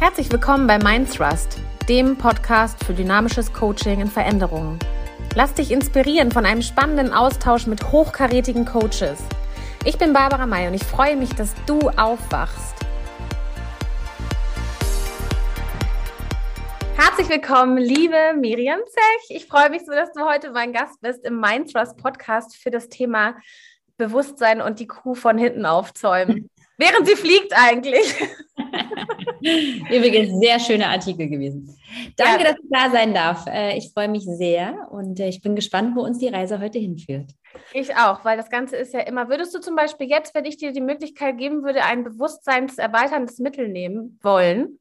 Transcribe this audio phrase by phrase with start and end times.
[0.00, 4.78] Herzlich willkommen bei Mindthrust, dem Podcast für dynamisches Coaching in Veränderungen.
[5.34, 9.24] Lass dich inspirieren von einem spannenden Austausch mit hochkarätigen Coaches.
[9.84, 12.76] Ich bin Barbara May und ich freue mich, dass du aufwachst.
[16.96, 19.36] Herzlich willkommen, liebe Miriam Zech.
[19.36, 22.88] Ich freue mich so, dass du heute mein Gast bist im Mindthrust Podcast für das
[22.88, 23.34] Thema
[23.96, 26.48] Bewusstsein und die Kuh von hinten aufzäumen.
[26.78, 28.14] Während sie fliegt eigentlich.
[29.90, 31.76] Übrigens, sehr schöner Artikel gewesen.
[32.16, 32.50] Danke, ja.
[32.50, 33.46] dass ich da sein darf.
[33.48, 36.78] Äh, ich freue mich sehr und äh, ich bin gespannt, wo uns die Reise heute
[36.78, 37.32] hinführt.
[37.72, 40.56] Ich auch, weil das Ganze ist ja immer, würdest du zum Beispiel jetzt, wenn ich
[40.56, 44.78] dir die Möglichkeit geben würde, ein bewusstseinserweiterndes Mittel nehmen wollen?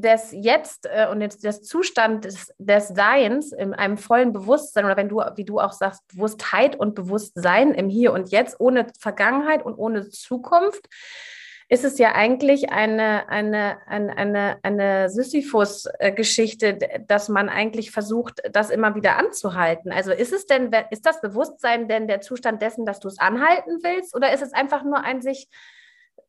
[0.00, 5.08] des Jetzt äh, und des, des Zustands des, Seins in einem vollen Bewusstsein oder wenn
[5.08, 9.76] du, wie du auch sagst, Bewusstheit und Bewusstsein im Hier und Jetzt ohne Vergangenheit und
[9.76, 10.88] ohne Zukunft,
[11.70, 18.70] ist es ja eigentlich eine, eine, eine, eine, eine Sisyphus-Geschichte, dass man eigentlich versucht, das
[18.70, 19.92] immer wieder anzuhalten.
[19.92, 23.80] Also ist es denn, ist das Bewusstsein denn der Zustand dessen, dass du es anhalten
[23.82, 25.48] willst, oder ist es einfach nur ein sich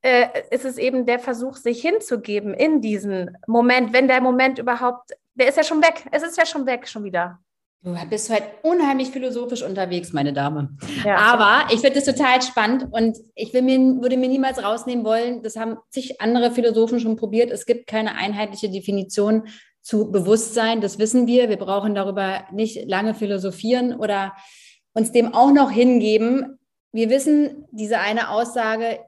[0.01, 5.11] äh, ist es eben der Versuch, sich hinzugeben in diesen Moment, wenn der Moment überhaupt,
[5.33, 7.39] der ist ja schon weg, es ist ja schon weg, schon wieder.
[7.81, 10.69] Du bist halt unheimlich philosophisch unterwegs, meine Dame.
[11.05, 11.15] Ja.
[11.15, 15.55] Aber ich finde das total spannend und ich mir, würde mir niemals rausnehmen wollen, das
[15.55, 17.51] haben zig andere Philosophen schon probiert.
[17.51, 19.47] Es gibt keine einheitliche Definition
[19.81, 21.47] zu Bewusstsein, das wissen wir.
[21.47, 24.33] Wir brauchen darüber nicht lange philosophieren oder
[24.93, 26.59] uns dem auch noch hingeben.
[26.91, 28.99] Wir wissen, diese eine Aussage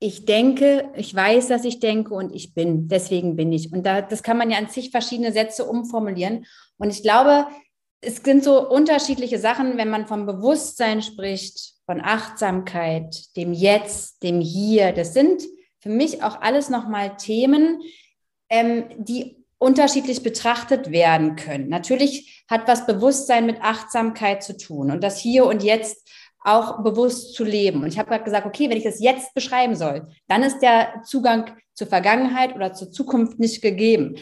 [0.00, 3.72] ich denke, ich weiß, dass ich denke und ich bin, deswegen bin ich.
[3.72, 6.46] Und da, das kann man ja an zig verschiedene Sätze umformulieren.
[6.76, 7.46] Und ich glaube,
[8.00, 14.40] es sind so unterschiedliche Sachen, wenn man vom Bewusstsein spricht, von Achtsamkeit, dem Jetzt, dem
[14.40, 14.92] Hier.
[14.92, 15.42] Das sind
[15.80, 17.80] für mich auch alles nochmal Themen,
[18.50, 21.68] ähm, die unterschiedlich betrachtet werden können.
[21.68, 26.08] Natürlich hat was Bewusstsein mit Achtsamkeit zu tun und das Hier und Jetzt
[26.44, 27.82] auch bewusst zu leben.
[27.82, 31.02] Und ich habe gerade gesagt, okay, wenn ich das jetzt beschreiben soll, dann ist der
[31.04, 34.16] Zugang zur Vergangenheit oder zur Zukunft nicht gegeben.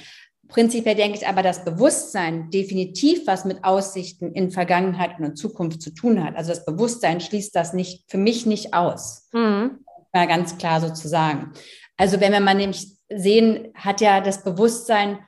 [0.48, 5.82] Prinzipiell denke ich aber, dass Bewusstsein definitiv was mit Aussichten in Vergangenheit und in Zukunft
[5.82, 6.36] zu tun hat.
[6.36, 9.28] Also das Bewusstsein schließt das nicht, für mich nicht aus.
[9.32, 9.84] Mhm.
[10.12, 11.52] Mal ganz klar so zu sagen.
[11.96, 15.18] Also wenn wir mal nämlich sehen, hat ja das Bewusstsein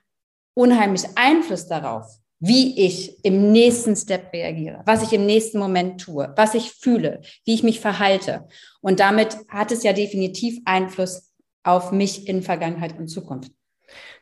[0.55, 2.07] unheimlich Einfluss darauf,
[2.41, 7.21] wie ich im nächsten Step reagiere, was ich im nächsten Moment tue, was ich fühle,
[7.45, 8.47] wie ich mich verhalte.
[8.81, 11.33] Und damit hat es ja definitiv Einfluss
[11.65, 13.53] auf mich in Vergangenheit und Zukunft.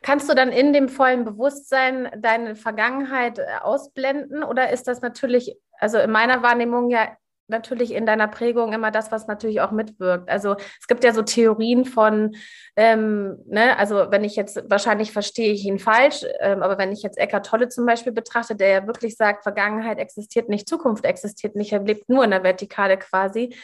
[0.01, 5.55] Kannst du dann in dem vollen Bewusstsein deine Vergangenheit äh, ausblenden oder ist das natürlich,
[5.79, 7.17] also in meiner Wahrnehmung ja
[7.47, 10.29] natürlich in deiner Prägung immer das, was natürlich auch mitwirkt.
[10.29, 12.35] Also es gibt ja so Theorien von,
[12.75, 17.03] ähm, ne, also wenn ich jetzt, wahrscheinlich verstehe ich ihn falsch, ähm, aber wenn ich
[17.03, 21.55] jetzt Eckart Tolle zum Beispiel betrachte, der ja wirklich sagt, Vergangenheit existiert nicht, Zukunft existiert
[21.55, 23.55] nicht, er lebt nur in der Vertikale quasi,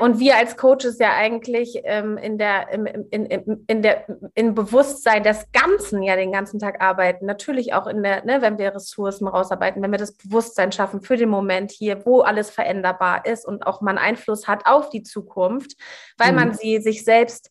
[0.00, 4.54] und wir als Coaches ja eigentlich ähm, in der, im, in, in, in der, im
[4.54, 7.26] Bewusstsein des Ganzen ja den ganzen Tag arbeiten.
[7.26, 11.18] Natürlich auch in der, ne, wenn wir Ressourcen rausarbeiten, wenn wir das Bewusstsein schaffen für
[11.18, 15.76] den Moment hier, wo alles veränderbar ist und auch man Einfluss hat auf die Zukunft,
[16.16, 16.38] weil mhm.
[16.38, 17.50] man sie sich selbst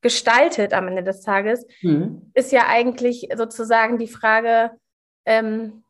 [0.00, 2.30] gestaltet am Ende des Tages, mhm.
[2.32, 4.70] ist ja eigentlich sozusagen die Frage,
[5.26, 5.84] ähm,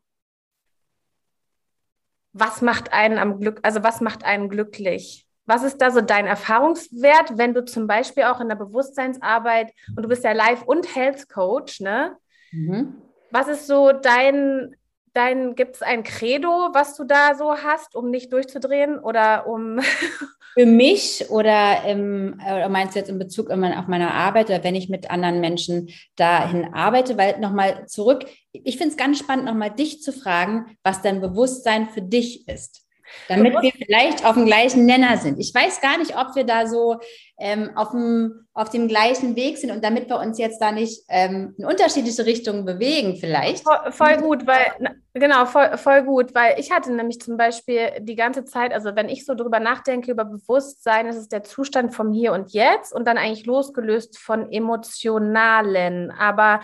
[2.33, 5.26] was macht einen am Glück, also was macht einen glücklich?
[5.47, 10.03] Was ist da so dein Erfahrungswert, wenn du zum Beispiel auch in der Bewusstseinsarbeit und
[10.03, 12.17] du bist ja Life- und Health Coach, ne?
[12.51, 13.01] Mhm.
[13.31, 14.75] Was ist so dein,
[15.13, 19.79] dein, gibt es ein Credo, was du da so hast, um nicht durchzudrehen oder um.
[20.53, 23.57] Für mich oder, im, oder meinst du jetzt in Bezug auf
[23.87, 27.15] meine Arbeit oder wenn ich mit anderen Menschen dahin arbeite?
[27.15, 31.87] Weil nochmal zurück, ich finde es ganz spannend, nochmal dich zu fragen, was dein Bewusstsein
[31.89, 32.86] für dich ist.
[33.27, 35.39] Damit wir vielleicht auf dem gleichen Nenner sind.
[35.39, 36.99] Ich weiß gar nicht, ob wir da so
[37.39, 41.03] ähm, auf, dem, auf dem gleichen Weg sind und damit wir uns jetzt da nicht
[41.09, 43.63] ähm, in unterschiedliche Richtungen bewegen, vielleicht.
[43.63, 44.65] Voll, voll gut, weil,
[45.13, 49.09] genau, voll, voll gut, weil ich hatte nämlich zum Beispiel die ganze Zeit, also wenn
[49.09, 53.07] ich so drüber nachdenke, über Bewusstsein, ist es der Zustand vom Hier und Jetzt und
[53.07, 56.61] dann eigentlich losgelöst von emotionalen, aber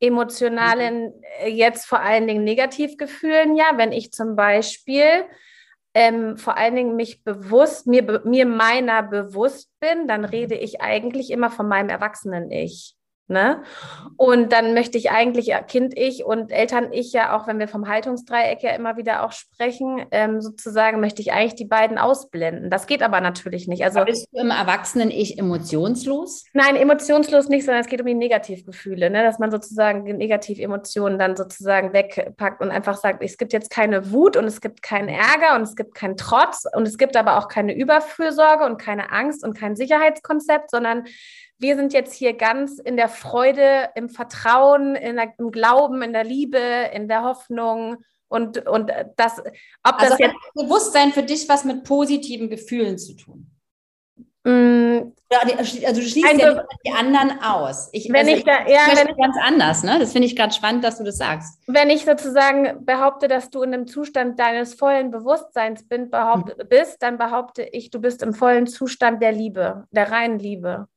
[0.00, 1.48] emotionalen, mhm.
[1.48, 5.24] jetzt vor allen Dingen Negativgefühlen, ja, wenn ich zum Beispiel
[5.94, 11.30] ähm, vor allen Dingen mich bewusst, mir, mir meiner bewusst bin, dann rede ich eigentlich
[11.30, 12.96] immer von meinem Erwachsenen-Ich.
[13.26, 13.62] Ne?
[14.18, 18.72] Und dann möchte ich eigentlich Kind-Ich und Eltern-Ich ja auch, wenn wir vom Haltungsdreieck ja
[18.72, 22.68] immer wieder auch sprechen, ähm, sozusagen möchte ich eigentlich die beiden ausblenden.
[22.68, 23.82] Das geht aber natürlich nicht.
[23.82, 26.44] Also, aber bist du im Erwachsenen-Ich emotionslos?
[26.52, 29.22] Nein, emotionslos nicht, sondern es geht um die Negativgefühle, ne?
[29.22, 34.36] dass man sozusagen Negativ-Emotionen dann sozusagen wegpackt und einfach sagt, es gibt jetzt keine Wut
[34.36, 37.48] und es gibt keinen Ärger und es gibt keinen Trotz und es gibt aber auch
[37.48, 41.04] keine Überfürsorge und keine Angst und kein Sicherheitskonzept, sondern
[41.58, 46.24] wir sind jetzt hier ganz in der Freude, im Vertrauen, der, im Glauben, in der
[46.24, 46.58] Liebe,
[46.92, 47.96] in der Hoffnung.
[48.28, 50.32] Und, und das, ob also das jetzt.
[50.32, 53.50] Hat Bewusstsein für dich was mit positiven Gefühlen zu tun?
[54.46, 57.88] Mm, also du schließt ja die anderen aus.
[57.92, 59.98] Ich, wenn also ich, da, ja, wenn ich, ganz anders, ne?
[59.98, 61.58] Das finde ich gerade spannend, dass du das sagst.
[61.66, 66.68] Wenn ich sozusagen behaupte, dass du in einem Zustand deines vollen Bewusstseins bin, behaupt, hm.
[66.68, 70.88] bist, dann behaupte ich, du bist im vollen Zustand der Liebe, der reinen Liebe.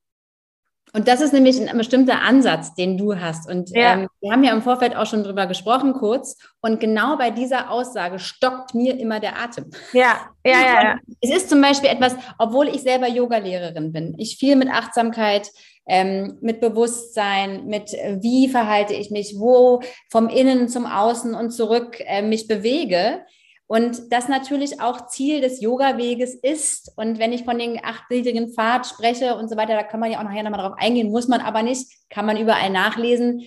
[0.94, 3.50] Und das ist nämlich ein bestimmter Ansatz, den du hast.
[3.50, 3.94] Und ja.
[3.94, 6.38] ähm, wir haben ja im Vorfeld auch schon drüber gesprochen, kurz.
[6.62, 9.70] Und genau bei dieser Aussage stockt mir immer der Atem.
[9.94, 10.84] Ja, ja, ja.
[10.84, 10.96] ja.
[11.22, 15.52] Es ist zum Beispiel etwas, obwohl ich selber Yoga-Lehrerin bin, ich viel mit Achtsamkeit,
[15.88, 21.52] ähm, mit Bewusstsein, mit äh, wie verhalte ich mich, wo vom Innen zum Außen und
[21.52, 23.22] zurück äh, mich bewege
[23.68, 26.94] und das natürlich auch Ziel des Yoga-Weges ist.
[26.96, 30.20] Und wenn ich von den achtgliedrigen Pfad spreche und so weiter, da kann man ja
[30.20, 33.44] auch nachher nochmal drauf eingehen, muss man aber nicht, kann man überall nachlesen,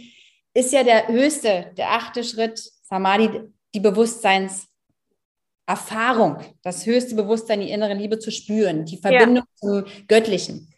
[0.53, 3.31] ist ja der höchste, der achte Schritt, Samadhi,
[3.75, 9.55] die Bewusstseinserfahrung, das höchste Bewusstsein, die innere Liebe zu spüren, die Verbindung ja.
[9.55, 10.70] zum Göttlichen.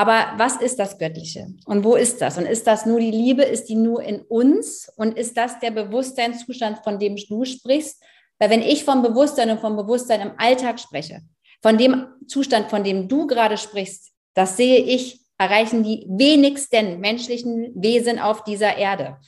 [0.00, 1.48] Aber was ist das Göttliche?
[1.66, 2.38] Und wo ist das?
[2.38, 3.42] Und ist das nur die Liebe?
[3.42, 4.90] Ist die nur in uns?
[4.96, 8.02] Und ist das der Bewusstseinszustand, von dem du sprichst?
[8.38, 11.20] Weil wenn ich vom Bewusstsein und vom Bewusstsein im Alltag spreche,
[11.60, 17.70] von dem Zustand, von dem du gerade sprichst, das sehe ich, erreichen die wenigsten menschlichen
[17.74, 19.18] Wesen auf dieser Erde.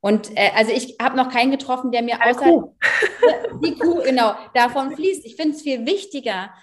[0.00, 2.72] Und äh, also ich habe noch keinen getroffen, der mir außer
[3.62, 5.26] die Kuh genau davon fließt.
[5.26, 6.54] Ich finde es viel wichtiger,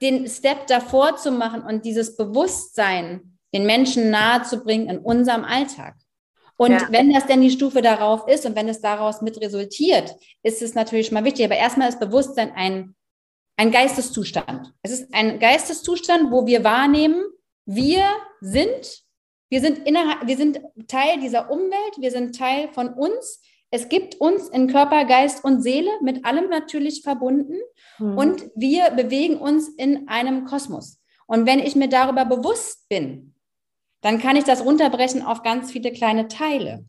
[0.00, 5.44] den Step davor zu machen und dieses Bewusstsein den Menschen nahe zu bringen in unserem
[5.44, 5.94] Alltag.
[6.58, 6.88] Und ja.
[6.90, 10.74] wenn das denn die Stufe darauf ist und wenn es daraus mit resultiert, ist es
[10.74, 11.44] natürlich schon mal wichtig.
[11.44, 12.94] Aber erstmal ist Bewusstsein ein,
[13.56, 14.72] ein Geisteszustand.
[14.82, 17.22] Es ist ein Geisteszustand, wo wir wahrnehmen,
[17.66, 18.04] wir
[18.40, 19.02] sind,
[19.50, 23.40] wir sind innerhalb, wir sind Teil dieser Umwelt, wir sind Teil von uns.
[23.76, 27.58] Es gibt uns in Körper, Geist und Seele mit allem natürlich verbunden
[27.98, 28.16] mhm.
[28.16, 30.98] und wir bewegen uns in einem Kosmos.
[31.26, 33.34] Und wenn ich mir darüber bewusst bin,
[34.00, 36.86] dann kann ich das runterbrechen auf ganz viele kleine Teile.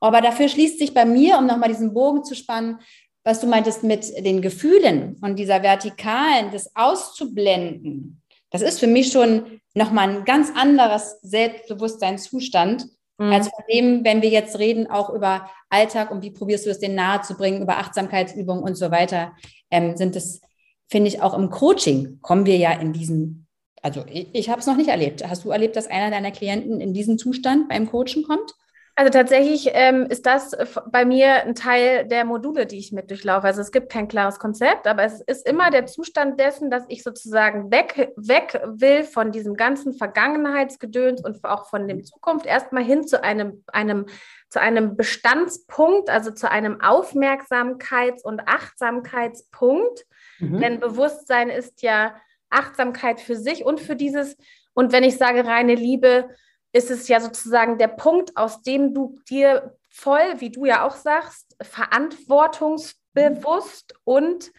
[0.00, 2.78] Aber dafür schließt sich bei mir, um nochmal diesen Bogen zu spannen,
[3.24, 8.22] was du meintest mit den Gefühlen und dieser Vertikalen, das auszublenden.
[8.48, 12.86] Das ist für mich schon nochmal ein ganz anderes Selbstbewusstseinszustand,
[13.22, 13.32] mhm.
[13.32, 16.78] als von dem, wenn wir jetzt reden, auch über Alltag und wie probierst du es
[16.78, 19.32] denen nahezubringen, über Achtsamkeitsübungen und so weiter,
[19.70, 20.40] ähm, sind es,
[20.88, 23.46] finde ich, auch im Coaching kommen wir ja in diesen,
[23.80, 25.26] also ich, ich habe es noch nicht erlebt.
[25.26, 28.54] Hast du erlebt, dass einer deiner Klienten in diesen Zustand beim Coachen kommt?
[28.94, 30.54] Also tatsächlich ähm, ist das
[30.90, 33.46] bei mir ein Teil der Module, die ich mit durchlaufe.
[33.46, 37.02] Also es gibt kein klares Konzept, aber es ist immer der Zustand dessen, dass ich
[37.02, 43.06] sozusagen weg, weg will von diesem ganzen Vergangenheitsgedöns und auch von dem Zukunft erstmal hin
[43.06, 44.06] zu einem, einem,
[44.50, 50.04] zu einem Bestandspunkt, also zu einem Aufmerksamkeits- und Achtsamkeitspunkt.
[50.38, 50.60] Mhm.
[50.60, 52.14] Denn Bewusstsein ist ja
[52.50, 54.36] Achtsamkeit für sich und für dieses,
[54.74, 56.28] und wenn ich sage reine Liebe,
[56.72, 60.96] ist es ja sozusagen der Punkt, aus dem du dir voll, wie du ja auch
[60.96, 64.52] sagst, verantwortungsbewusst und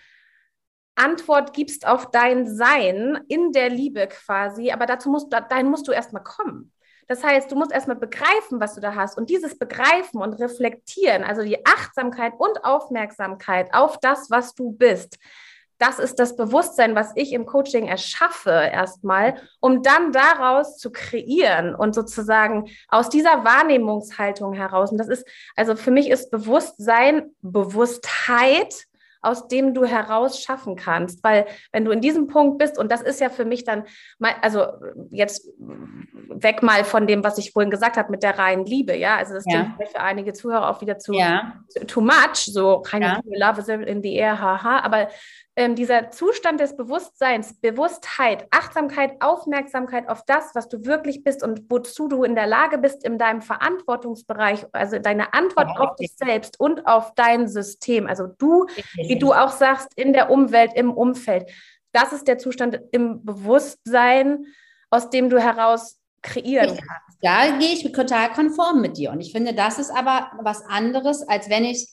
[0.96, 5.91] Antwort gibst auf dein Sein in der Liebe quasi, aber dazu musst, dahin musst du
[5.91, 6.72] erstmal kommen.
[7.08, 9.17] Das heißt, du musst erstmal begreifen, was du da hast.
[9.17, 15.17] Und dieses Begreifen und Reflektieren, also die Achtsamkeit und Aufmerksamkeit auf das, was du bist,
[15.83, 21.75] das ist das Bewusstsein, was ich im Coaching erschaffe erstmal, um dann daraus zu kreieren
[21.75, 24.93] und sozusagen aus dieser Wahrnehmungshaltung heraus.
[24.93, 28.85] Und das ist, also für mich ist Bewusstsein Bewusstheit,
[29.23, 31.21] aus dem du heraus schaffen kannst.
[31.23, 33.83] Weil wenn du in diesem Punkt bist, und das ist ja für mich dann,
[34.19, 34.65] mal, also
[35.09, 39.17] jetzt weg mal von dem, was ich vorhin gesagt habe mit der reinen Liebe, ja,
[39.17, 39.73] also das ja.
[39.75, 41.53] klingt für einige Zuhörer auch wieder zu ja.
[41.87, 43.21] too much, so reine ja.
[43.23, 45.09] Liebe, Love is in the air, haha, aber
[45.55, 51.69] ähm, dieser Zustand des Bewusstseins, Bewusstheit, Achtsamkeit, Aufmerksamkeit auf das, was du wirklich bist und
[51.69, 56.13] wozu du in der Lage bist in deinem Verantwortungsbereich, also deine Antwort ja, auf dich
[56.15, 60.91] selbst und auf dein System, also du, wie du auch sagst, in der Umwelt, im
[60.91, 61.50] Umfeld.
[61.91, 64.45] Das ist der Zustand im Bewusstsein,
[64.89, 67.19] aus dem du heraus kreieren kannst.
[67.22, 69.12] Da gehe ich total konform mit dir.
[69.12, 71.88] Und ich finde, das ist aber was anderes, als wenn ich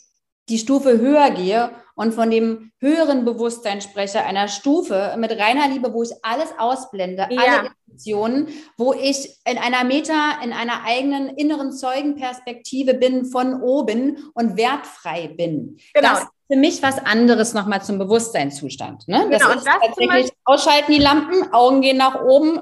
[0.51, 5.93] die Stufe höher gehe und von dem höheren Bewusstsein spreche, einer Stufe mit reiner Liebe,
[5.93, 7.41] wo ich alles ausblende, ja.
[7.41, 14.31] alle Emotionen, wo ich in einer Meta, in einer eigenen inneren Zeugenperspektive bin von oben
[14.35, 15.79] und wertfrei bin.
[15.95, 16.09] Genau.
[16.09, 19.07] Das ist für mich was anderes nochmal zum Bewusstseinszustand.
[19.07, 19.29] Ne?
[19.31, 22.61] Das genau, ist das tatsächlich ausschalten die Lampen, Augen gehen nach oben,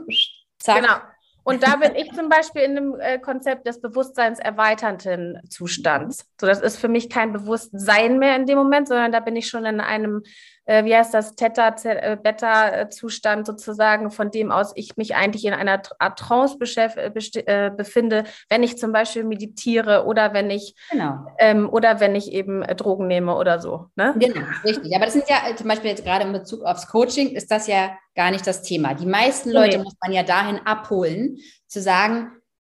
[0.59, 0.83] zack.
[0.83, 0.95] Genau.
[1.49, 6.27] Und da bin ich zum Beispiel in dem äh, Konzept des bewusstseinserweiternden Zustands.
[6.39, 9.49] So, das ist für mich kein Bewusstsein mehr in dem Moment, sondern da bin ich
[9.49, 10.23] schon in einem
[10.69, 16.19] äh, wie heißt das, Theta-Beta-Zustand sozusagen, von dem aus ich mich eigentlich in einer Art
[16.19, 17.11] Trance äh,
[17.47, 21.25] äh, befinde, wenn ich zum Beispiel meditiere oder wenn ich genau.
[21.39, 23.87] ähm, oder wenn ich eben äh, Drogen nehme oder so.
[23.97, 24.15] Ne?
[24.19, 24.95] Genau, richtig.
[24.95, 27.97] Aber das sind ja zum Beispiel jetzt gerade in Bezug aufs Coaching ist das ja
[28.15, 28.93] gar nicht das Thema.
[28.93, 29.85] Die meisten Leute nee.
[29.85, 32.33] muss man ja dahin abholen, zu sagen,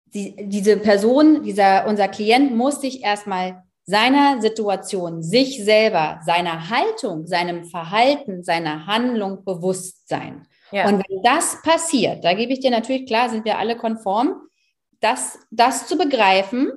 [0.05, 7.27] die, diese Person, dieser, unser Klient muss sich erstmal seiner Situation, sich selber, seiner Haltung,
[7.27, 10.47] seinem Verhalten, seiner Handlung bewusst sein.
[10.71, 10.87] Ja.
[10.87, 14.35] Und wenn das passiert, da gebe ich dir natürlich klar, sind wir alle konform,
[15.01, 16.71] das, das zu begreifen,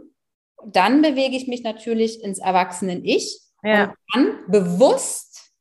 [0.66, 3.85] dann bewege ich mich natürlich ins Erwachsenen-Ich ja.
[3.85, 5.52] und kann bewusst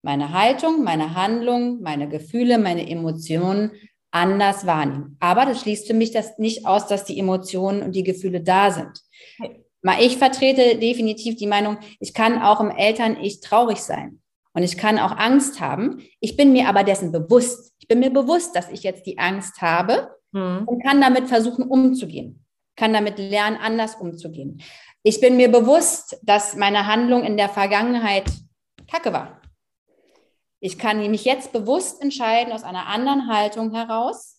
[0.00, 3.72] meine Haltung, meine Handlung, meine Gefühle, meine Emotionen
[4.10, 5.18] anders wahrnehmen.
[5.20, 8.70] Aber das schließt für mich das nicht aus, dass die Emotionen und die Gefühle da
[8.70, 8.98] sind.
[9.98, 14.20] Ich vertrete definitiv die Meinung, ich kann auch im Eltern-Ich traurig sein.
[14.54, 16.02] Und ich kann auch Angst haben.
[16.20, 17.72] Ich bin mir aber dessen bewusst.
[17.78, 20.64] Ich bin mir bewusst, dass ich jetzt die Angst habe mhm.
[20.66, 22.44] und kann damit versuchen, umzugehen.
[22.76, 24.62] Kann damit lernen, anders umzugehen.
[25.02, 28.30] Ich bin mir bewusst, dass meine Handlung in der Vergangenheit
[28.90, 29.40] kacke war.
[30.60, 34.38] Ich kann mich jetzt bewusst entscheiden, aus einer anderen Haltung heraus,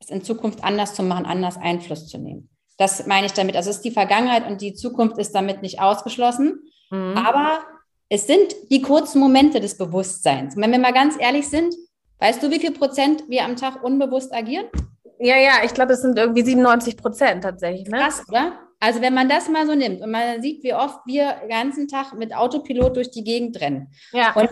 [0.00, 2.51] es in Zukunft anders zu machen, anders Einfluss zu nehmen.
[2.78, 3.56] Das meine ich damit.
[3.56, 6.62] Also es ist die Vergangenheit und die Zukunft ist damit nicht ausgeschlossen.
[6.90, 7.16] Mhm.
[7.16, 7.60] Aber
[8.08, 10.56] es sind die kurzen Momente des Bewusstseins.
[10.56, 11.74] Und wenn wir mal ganz ehrlich sind,
[12.18, 14.66] weißt du, wie viel Prozent wir am Tag unbewusst agieren?
[15.18, 17.88] Ja, ja, ich glaube, es sind irgendwie 97 Prozent tatsächlich.
[17.88, 17.98] Ne?
[17.98, 18.58] Krass, oder?
[18.80, 21.86] Also wenn man das mal so nimmt und man sieht, wie oft wir den ganzen
[21.86, 23.92] Tag mit Autopilot durch die Gegend rennen.
[24.12, 24.32] Ja.
[24.34, 24.50] Und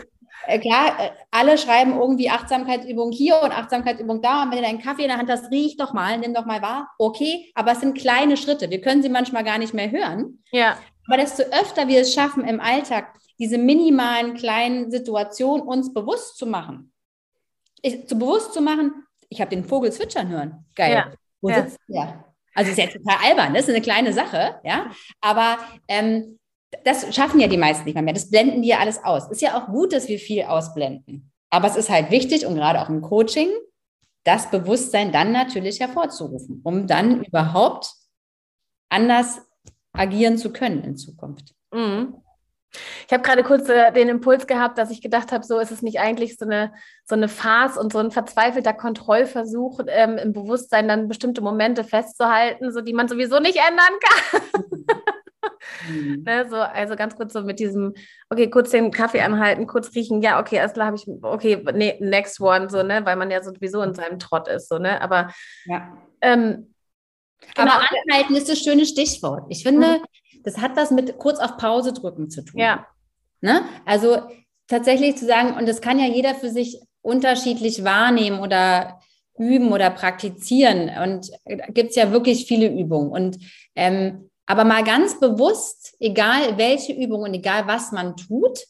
[0.59, 4.43] klar, äh, alle schreiben irgendwie Achtsamkeitsübung hier und Achtsamkeitsübung da.
[4.43, 6.63] Und wenn du deinen Kaffee in der Hand hast, riech doch mal, nimm doch mal
[6.63, 6.91] wahr.
[6.99, 8.71] Okay, aber es sind kleine Schritte.
[8.71, 10.43] Wir können sie manchmal gar nicht mehr hören.
[10.51, 10.79] Ja.
[11.07, 16.47] Aber desto öfter wir es schaffen, im Alltag diese minimalen kleinen Situationen uns bewusst zu
[16.47, 16.93] machen.
[17.83, 20.67] Ich, zu bewusst zu machen, ich habe den Vogel zwitschern hören.
[20.75, 20.93] Geil.
[20.93, 21.13] Ja.
[21.41, 21.63] Wo ja.
[21.63, 22.25] sitzt der?
[22.55, 24.91] Also ist jetzt total albern, das ist eine kleine Sache, ja.
[25.21, 26.40] Aber ähm,
[26.85, 28.15] das schaffen ja die meisten nicht mehr.
[28.15, 29.31] Das blenden die ja alles aus.
[29.31, 31.31] Ist ja auch gut, dass wir viel ausblenden.
[31.51, 33.49] Aber es ist halt wichtig und gerade auch im Coaching,
[34.25, 37.93] das Bewusstsein dann natürlich hervorzurufen, um dann überhaupt
[38.89, 39.41] anders
[39.93, 41.55] agieren zu können in Zukunft.
[41.73, 42.23] Mhm.
[43.07, 45.83] Ich habe gerade kurz äh, den Impuls gehabt, dass ich gedacht habe, so ist es
[45.83, 46.73] nicht eigentlich so eine,
[47.05, 52.71] so eine Farce und so ein verzweifelter Kontrollversuch ähm, im Bewusstsein, dann bestimmte Momente festzuhalten,
[52.71, 54.85] so die man sowieso nicht ändern kann.
[55.89, 56.23] mhm.
[56.25, 57.95] ne, so, also ganz kurz so mit diesem,
[58.29, 62.41] okay, kurz den Kaffee anhalten, kurz riechen, ja, okay, erst habe ich, okay, nee, next
[62.41, 65.33] one, so, ne, weil man ja sowieso in seinem Trott ist, so, ne, aber
[65.67, 65.97] ja.
[66.21, 66.67] ähm,
[67.57, 67.73] Genau.
[67.73, 69.47] Aber anhalten ist das schöne Stichwort.
[69.49, 70.05] Ich finde, mhm
[70.43, 72.61] das hat was mit kurz auf Pause drücken zu tun.
[72.61, 72.87] Ja.
[73.41, 73.63] Ne?
[73.85, 74.19] Also
[74.69, 79.01] tatsächlich zu sagen, und das kann ja jeder für sich unterschiedlich wahrnehmen oder
[79.39, 80.91] üben oder praktizieren.
[81.03, 83.11] Und da gibt es ja wirklich viele Übungen.
[83.11, 83.39] Und
[83.75, 88.67] ähm, aber mal ganz bewusst, egal welche Übung und egal was man tut,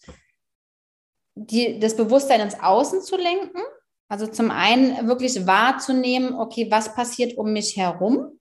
[1.35, 3.63] die, das Bewusstsein ins Außen zu lenken.
[4.07, 8.39] Also zum einen wirklich wahrzunehmen, okay, was passiert um mich herum?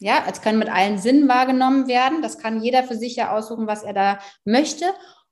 [0.00, 2.20] Ja, es kann mit allen Sinnen wahrgenommen werden.
[2.20, 4.84] Das kann jeder für sich ja aussuchen, was er da möchte.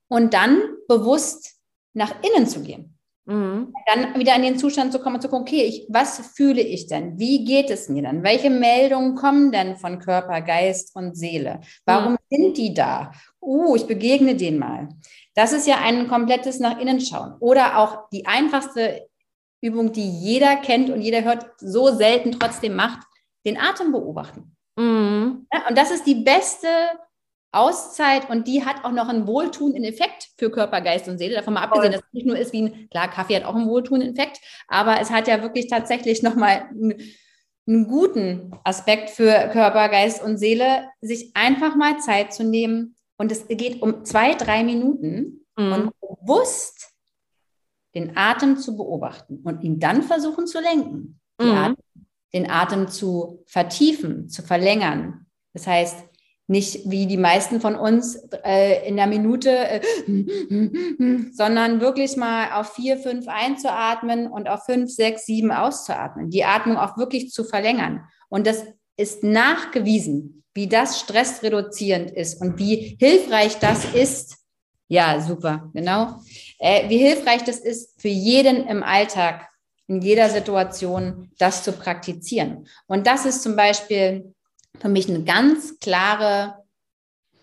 [0.07, 1.59] Und dann bewusst
[1.93, 2.90] nach innen zu gehen.
[3.25, 3.73] Mhm.
[3.85, 6.87] Dann wieder in den Zustand zu kommen und zu gucken, okay, ich, was fühle ich
[6.87, 7.19] denn?
[7.19, 8.23] Wie geht es mir dann?
[8.23, 11.61] Welche Meldungen kommen denn von Körper, Geist und Seele?
[11.85, 12.17] Warum mhm.
[12.29, 13.11] sind die da?
[13.41, 14.89] Uh, ich begegne denen mal.
[15.35, 17.35] Das ist ja ein komplettes nach innen schauen.
[17.39, 19.07] Oder auch die einfachste
[19.61, 23.05] Übung, die jeder kennt und jeder hört, so selten trotzdem macht,
[23.45, 24.55] den Atem beobachten.
[24.75, 25.47] Mhm.
[25.53, 26.67] Ja, und das ist die beste
[27.51, 31.35] Auszeit und die hat auch noch einen wohltuenden Effekt für Körper, Geist und Seele.
[31.35, 33.67] Davon mal abgesehen, dass es nicht nur ist wie ein, klar, Kaffee hat auch einen
[33.67, 36.95] wohltuenden Effekt, aber es hat ja wirklich tatsächlich nochmal einen,
[37.67, 42.95] einen guten Aspekt für Körper, Geist und Seele, sich einfach mal Zeit zu nehmen.
[43.17, 45.73] Und es geht um zwei, drei Minuten mhm.
[45.73, 46.91] und bewusst
[47.93, 51.19] den Atem zu beobachten und ihn dann versuchen zu lenken.
[51.39, 51.75] Mhm
[52.33, 55.25] den Atem zu vertiefen, zu verlängern.
[55.53, 56.05] Das heißt,
[56.51, 59.81] nicht wie die meisten von uns äh, in der Minute, äh,
[61.33, 66.29] sondern wirklich mal auf vier, fünf einzuatmen und auf fünf, sechs, sieben auszuatmen.
[66.29, 68.03] Die Atmung auch wirklich zu verlängern.
[68.27, 68.65] Und das
[68.97, 74.35] ist nachgewiesen, wie das stressreduzierend ist und wie hilfreich das ist.
[74.89, 76.19] Ja, super, genau.
[76.59, 79.47] Äh, wie hilfreich das ist für jeden im Alltag,
[79.87, 82.67] in jeder Situation das zu praktizieren.
[82.87, 84.33] Und das ist zum Beispiel
[84.79, 86.63] für mich eine ganz klare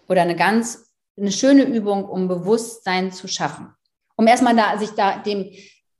[0.08, 3.74] oder eine ganz eine schöne Übung, um Bewusstsein zu schaffen.
[4.16, 5.50] Um erstmal da, sich da dem,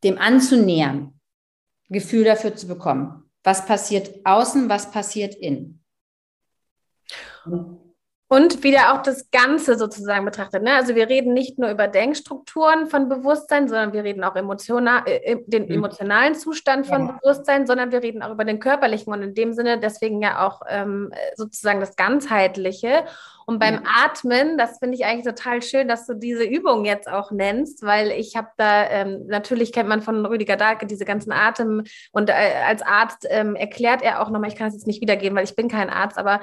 [0.05, 1.21] dem anzunähern,
[1.89, 3.31] Gefühl dafür zu bekommen.
[3.43, 5.85] Was passiert außen, was passiert innen.
[8.31, 10.63] Und wieder auch das Ganze sozusagen betrachtet.
[10.63, 10.75] Ne?
[10.75, 15.33] Also wir reden nicht nur über Denkstrukturen von Bewusstsein, sondern wir reden auch emotional, äh,
[15.33, 15.71] äh den mhm.
[15.71, 17.13] emotionalen Zustand von ja.
[17.13, 20.61] Bewusstsein, sondern wir reden auch über den körperlichen und in dem Sinne deswegen ja auch
[20.69, 23.05] ähm, sozusagen das Ganzheitliche.
[23.47, 23.83] Und beim ja.
[24.05, 28.11] Atmen, das finde ich eigentlich total schön, dass du diese Übung jetzt auch nennst, weil
[28.11, 32.35] ich habe da, ähm, natürlich kennt man von Rüdiger Dahlke diese ganzen Atem und äh,
[32.67, 35.57] als Arzt ähm, erklärt er auch nochmal, ich kann es jetzt nicht wiedergeben, weil ich
[35.57, 36.43] bin kein Arzt, aber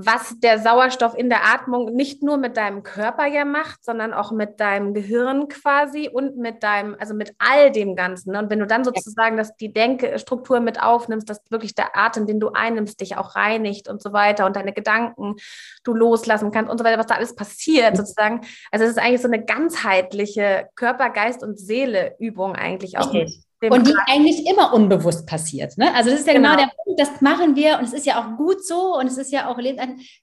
[0.00, 4.30] was der Sauerstoff in der Atmung nicht nur mit deinem Körper ja macht, sondern auch
[4.30, 8.36] mit deinem Gehirn quasi und mit deinem, also mit all dem Ganzen.
[8.36, 12.38] Und wenn du dann sozusagen dass die Denkstruktur mit aufnimmst, dass wirklich der Atem, den
[12.38, 15.34] du einnimmst, dich auch reinigt und so weiter und deine Gedanken
[15.82, 18.42] du loslassen kannst und so weiter, was da alles passiert sozusagen.
[18.70, 23.12] Also es ist eigentlich so eine ganzheitliche Körper, Geist und Seele Übung eigentlich auch.
[23.12, 25.76] Richtig und die eigentlich immer unbewusst passiert.
[25.78, 25.92] Ne?
[25.94, 26.50] Also das ist ja genau.
[26.50, 26.62] genau.
[26.66, 29.32] der Punkt, das machen wir und es ist ja auch gut so und es ist
[29.32, 29.58] ja auch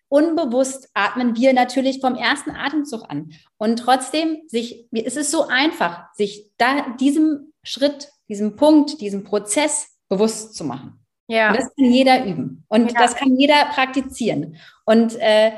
[0.08, 3.32] unbewusst atmen wir natürlich vom ersten Atemzug an.
[3.58, 9.98] Und trotzdem sich, es ist so einfach, sich da diesem Schritt, diesem Punkt, diesem Prozess
[10.08, 11.00] bewusst zu machen.
[11.28, 11.50] Ja.
[11.50, 13.00] Und das kann jeder üben und ja.
[13.00, 14.58] das kann jeder praktizieren.
[14.86, 15.52] Und äh,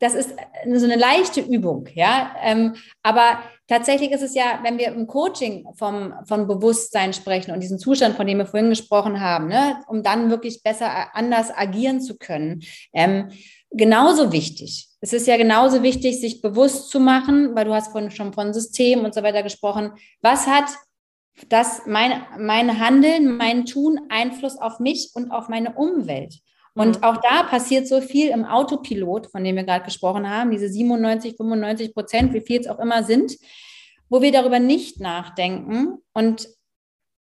[0.00, 2.34] das ist so eine leichte Übung, ja.
[2.42, 7.60] Ähm, aber tatsächlich ist es ja, wenn wir im Coaching vom, von Bewusstsein sprechen und
[7.60, 12.00] diesen Zustand, von dem wir vorhin gesprochen haben, ne, um dann wirklich besser anders agieren
[12.00, 13.30] zu können, ähm,
[13.70, 14.88] genauso wichtig.
[15.00, 18.52] Es ist ja genauso wichtig, sich bewusst zu machen, weil du hast von, schon von
[18.52, 19.92] System und so weiter gesprochen.
[20.22, 20.70] Was hat
[21.48, 26.40] das mein, mein Handeln, mein Tun Einfluss auf mich und auf meine Umwelt?
[26.78, 30.68] Und auch da passiert so viel im Autopilot, von dem wir gerade gesprochen haben, diese
[30.68, 33.36] 97, 95 Prozent, wie viel es auch immer sind,
[34.08, 36.48] wo wir darüber nicht nachdenken und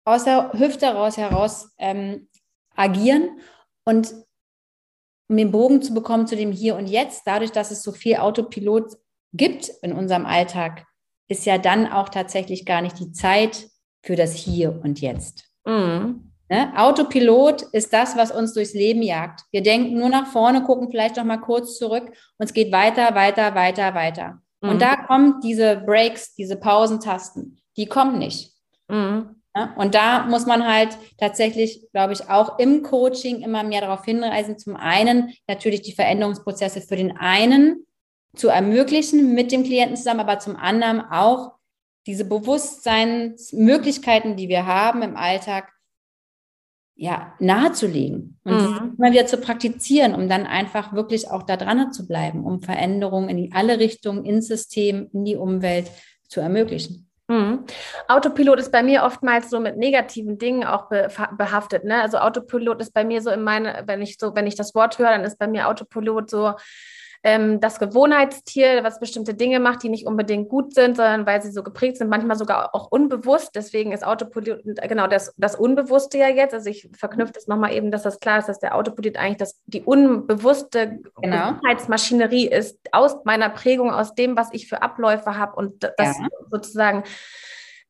[0.06, 2.28] aus der Hüfte raus heraus ähm,
[2.76, 3.40] agieren
[3.86, 4.14] und
[5.30, 8.18] um den Bogen zu bekommen zu dem Hier und Jetzt, dadurch, dass es so viel
[8.18, 8.98] Autopilot
[9.34, 10.86] gibt in unserem Alltag,
[11.28, 13.68] ist ja dann auch tatsächlich gar nicht die Zeit
[14.04, 15.46] für das Hier und Jetzt.
[15.66, 16.33] Mhm.
[16.54, 16.72] Ne?
[16.76, 19.42] Autopilot ist das, was uns durchs Leben jagt.
[19.50, 23.16] Wir denken nur nach vorne, gucken vielleicht noch mal kurz zurück und es geht weiter,
[23.16, 24.40] weiter, weiter, weiter.
[24.62, 24.70] Mhm.
[24.70, 28.54] Und da kommen diese Breaks, diese Pausentasten, die kommen nicht.
[28.88, 29.42] Mhm.
[29.56, 34.06] Ja, und da muss man halt tatsächlich, glaube ich, auch im Coaching immer mehr darauf
[34.06, 34.60] hinweisen.
[34.60, 37.88] Zum einen natürlich die Veränderungsprozesse für den einen
[38.36, 41.54] zu ermöglichen mit dem Klienten zusammen, aber zum anderen auch
[42.06, 45.73] diese Bewusstseinsmöglichkeiten, die wir haben im Alltag,
[46.96, 48.96] ja, nahezulegen und mhm.
[48.98, 53.30] immer wieder zu praktizieren, um dann einfach wirklich auch da dran zu bleiben, um Veränderungen
[53.30, 55.90] in alle Richtungen, ins System, in die Umwelt
[56.28, 57.10] zu ermöglichen.
[57.28, 57.66] Mhm.
[58.08, 60.90] Autopilot ist bei mir oftmals so mit negativen Dingen auch
[61.38, 61.84] behaftet.
[61.84, 62.02] Ne?
[62.02, 65.00] Also Autopilot ist bei mir so in meine, wenn ich so, wenn ich das Wort
[65.00, 66.54] höre, dann ist bei mir Autopilot so
[67.24, 71.52] ähm, das Gewohnheitstier, was bestimmte Dinge macht, die nicht unbedingt gut sind, sondern weil sie
[71.52, 73.52] so geprägt sind, manchmal sogar auch unbewusst.
[73.56, 76.54] Deswegen ist Autopilot genau das, das Unbewusste ja jetzt.
[76.54, 79.62] Also ich verknüpfe das nochmal eben, dass das klar ist, dass der Autopilot eigentlich das,
[79.66, 81.54] die unbewusste genau.
[81.54, 86.28] Gewohnheitsmaschinerie ist aus meiner Prägung, aus dem, was ich für Abläufe habe und das ja.
[86.52, 87.04] sozusagen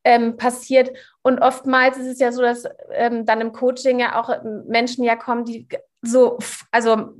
[0.04, 0.92] ähm, passiert.
[1.24, 4.30] Und oftmals ist es ja so, dass ähm, dann im Coaching ja auch
[4.68, 5.68] Menschen ja kommen, die
[6.06, 6.38] so,
[6.70, 7.14] also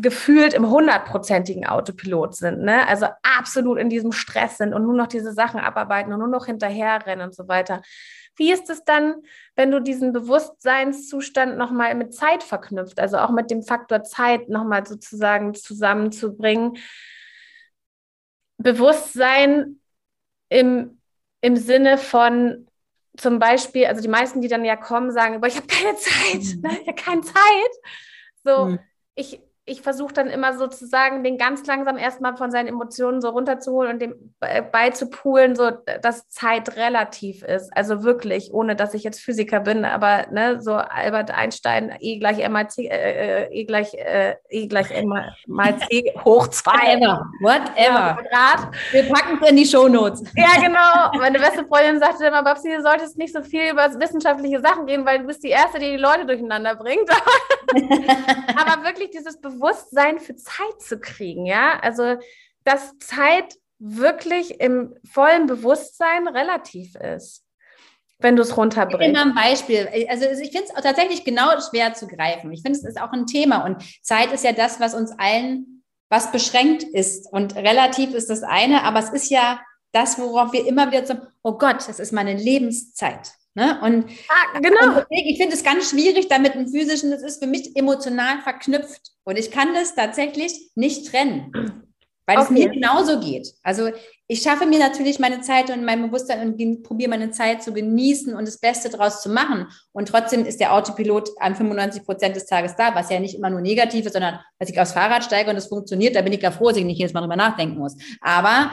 [0.00, 2.86] gefühlt im hundertprozentigen Autopilot sind, ne?
[2.88, 6.46] Also absolut in diesem Stress sind und nur noch diese Sachen abarbeiten und nur noch
[6.46, 7.82] hinterherrennen und so weiter.
[8.34, 9.14] Wie ist es dann,
[9.54, 14.84] wenn du diesen Bewusstseinszustand nochmal mit Zeit verknüpft, also auch mit dem Faktor Zeit nochmal
[14.84, 16.78] sozusagen zusammenzubringen?
[18.58, 19.80] Bewusstsein
[20.48, 21.00] im,
[21.42, 22.66] im Sinne von
[23.16, 26.80] zum Beispiel, also die meisten, die dann ja kommen, sagen, ich habe keine Zeit, ne?
[26.82, 27.36] ich habe keine Zeit.
[28.46, 28.78] So, mhm.
[29.14, 33.94] ich, ich versuche dann immer sozusagen, den ganz langsam erstmal von seinen Emotionen so runterzuholen
[33.94, 34.34] und dem
[34.70, 37.76] beizupulen, so dass Zeit relativ ist.
[37.76, 42.48] Also wirklich, ohne dass ich jetzt Physiker bin, aber ne, so Albert Einstein, E gleich
[42.48, 45.12] mal C, äh, äh, E gleich, äh, E gleich M
[45.48, 46.72] mal C hoch zwei.
[46.72, 47.26] Whatever.
[47.40, 48.18] Whatever.
[48.30, 50.22] Ja, Wir packen es in die Shownotes.
[50.36, 51.18] Ja, genau.
[51.20, 55.04] Meine beste Freundin sagte immer, Babsi, du solltest nicht so viel über wissenschaftliche Sachen reden,
[55.04, 57.10] weil du bist die Erste, die die Leute durcheinander bringt.
[57.10, 61.78] aber wirklich dieses Bewusstsein Bewusstsein für Zeit zu kriegen, ja.
[61.80, 62.16] Also,
[62.64, 67.44] dass Zeit wirklich im vollen Bewusstsein relativ ist,
[68.18, 69.06] wenn du es runterbringst.
[69.06, 69.88] Ich mal ein Beispiel.
[70.08, 72.52] Also ich finde es tatsächlich genau schwer zu greifen.
[72.52, 75.84] Ich finde, es ist auch ein Thema und Zeit ist ja das, was uns allen,
[76.08, 79.60] was beschränkt ist und relativ ist das eine, aber es ist ja
[79.92, 83.32] das, worauf wir immer wieder sagen, oh Gott, das ist meine Lebenszeit.
[83.56, 83.80] Ne?
[83.80, 85.02] Und ah, genau.
[85.08, 89.12] ich finde es ganz schwierig, damit im physischen, das ist für mich emotional verknüpft.
[89.24, 91.50] Und ich kann das tatsächlich nicht trennen,
[92.26, 92.44] weil okay.
[92.44, 93.54] es mir genauso geht.
[93.62, 93.88] Also
[94.28, 98.34] ich schaffe mir natürlich meine Zeit und mein Bewusstsein und probiere meine Zeit zu genießen
[98.36, 99.68] und das Beste daraus zu machen.
[99.92, 103.48] Und trotzdem ist der Autopilot an 95 Prozent des Tages da, was ja nicht immer
[103.48, 106.42] nur negativ ist, sondern als ich aufs Fahrrad steige und es funktioniert, da bin ich
[106.42, 107.96] ja froh, dass ich nicht jedes Mal drüber nachdenken muss.
[108.20, 108.72] Aber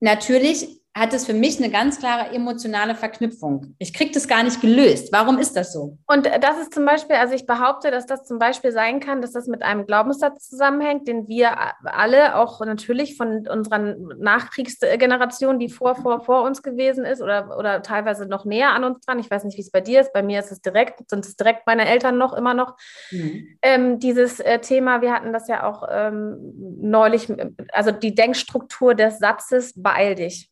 [0.00, 3.76] natürlich hat es für mich eine ganz klare emotionale Verknüpfung.
[3.78, 5.12] Ich kriege das gar nicht gelöst.
[5.12, 5.98] Warum ist das so?
[6.08, 9.30] Und das ist zum Beispiel, also ich behaupte, dass das zum Beispiel sein kann, dass
[9.30, 13.78] das mit einem Glaubenssatz zusammenhängt, den wir alle auch natürlich von unserer
[14.18, 19.04] Nachkriegsgeneration, die vor, vor, vor uns gewesen ist oder, oder teilweise noch näher an uns
[19.06, 19.20] dran.
[19.20, 20.12] Ich weiß nicht, wie es bei dir ist.
[20.12, 22.76] Bei mir ist es direkt, sind es direkt meine Eltern noch immer noch.
[23.12, 23.46] Mhm.
[23.62, 26.36] Ähm, dieses äh, Thema, wir hatten das ja auch ähm,
[26.80, 27.32] neulich,
[27.72, 30.49] also die Denkstruktur des Satzes, beeil dich.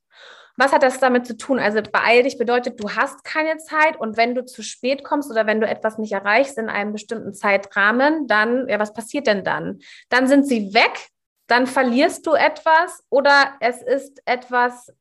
[0.59, 1.61] Was hat das damit zu tun?
[1.61, 5.47] Also beeil dich bedeutet, du hast keine Zeit und wenn du zu spät kommst oder
[5.47, 9.79] wenn du etwas nicht erreichst in einem bestimmten Zeitrahmen, dann, ja, was passiert denn dann?
[10.09, 11.11] Dann sind sie weg,
[11.47, 14.93] dann verlierst du etwas oder es ist etwas,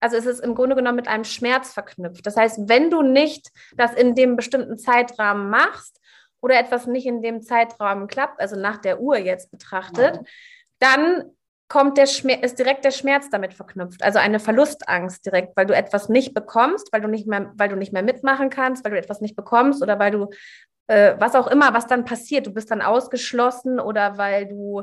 [0.00, 2.26] also es ist im Grunde genommen mit einem Schmerz verknüpft.
[2.26, 5.98] Das heißt, wenn du nicht das in dem bestimmten Zeitrahmen machst
[6.42, 10.22] oder etwas nicht in dem Zeitrahmen klappt, also nach der Uhr jetzt betrachtet, ja.
[10.78, 11.36] dann
[11.68, 14.02] kommt der Schmerz, ist direkt der Schmerz damit verknüpft.
[14.02, 17.76] Also eine Verlustangst direkt, weil du etwas nicht bekommst, weil du nicht mehr, weil du
[17.76, 20.30] nicht mehr mitmachen kannst, weil du etwas nicht bekommst oder weil du
[20.86, 24.82] äh, was auch immer, was dann passiert, du bist dann ausgeschlossen oder weil du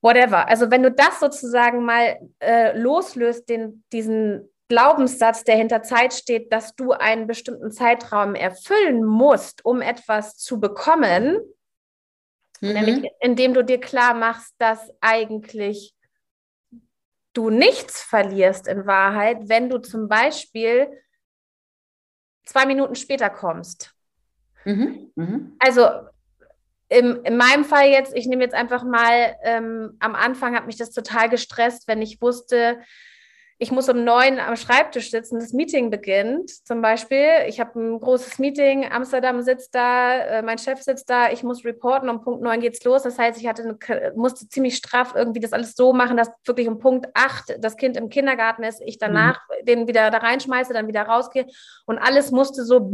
[0.00, 0.48] whatever.
[0.48, 6.52] Also wenn du das sozusagen mal äh, loslöst, den, diesen Glaubenssatz, der hinter Zeit steht,
[6.52, 11.38] dass du einen bestimmten Zeitraum erfüllen musst, um etwas zu bekommen,
[12.60, 12.72] Mhm.
[12.72, 15.94] Nämlich indem du dir klar machst, dass eigentlich
[17.32, 20.88] du nichts verlierst in Wahrheit, wenn du zum Beispiel
[22.44, 23.94] zwei Minuten später kommst.
[24.64, 25.12] Mhm.
[25.14, 25.56] Mhm.
[25.58, 25.88] Also
[26.88, 30.76] im, in meinem Fall jetzt, ich nehme jetzt einfach mal, ähm, am Anfang hat mich
[30.76, 32.80] das total gestresst, wenn ich wusste,
[33.60, 36.48] ich muss um neun am Schreibtisch sitzen, das Meeting beginnt.
[36.64, 41.30] Zum Beispiel, ich habe ein großes Meeting, Amsterdam sitzt da, äh, mein Chef sitzt da,
[41.32, 43.02] ich muss reporten, um Punkt neun geht's los.
[43.02, 46.68] Das heißt, ich hatte eine, musste ziemlich straff irgendwie das alles so machen, dass wirklich
[46.68, 49.64] um Punkt acht das Kind im Kindergarten ist, ich danach mhm.
[49.64, 51.46] den wieder da reinschmeiße, dann wieder rausgehe
[51.84, 52.90] und alles musste so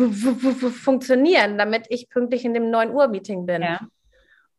[0.83, 3.61] funktionieren, damit ich pünktlich in dem 9 Uhr Meeting bin.
[3.63, 3.81] Ja.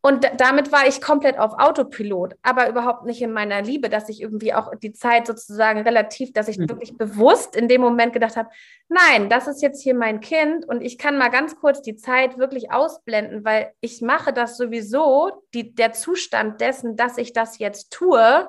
[0.06, 4.22] Und damit war ich komplett auf Autopilot, aber überhaupt nicht in meiner Liebe, dass ich
[4.22, 6.70] irgendwie auch die Zeit sozusagen relativ, dass ich mhm.
[6.70, 8.50] wirklich bewusst in dem Moment gedacht habe,
[8.88, 12.38] nein, das ist jetzt hier mein Kind und ich kann mal ganz kurz die Zeit
[12.38, 17.91] wirklich ausblenden, weil ich mache das sowieso, die, der Zustand dessen, dass ich das jetzt
[17.91, 18.48] tue,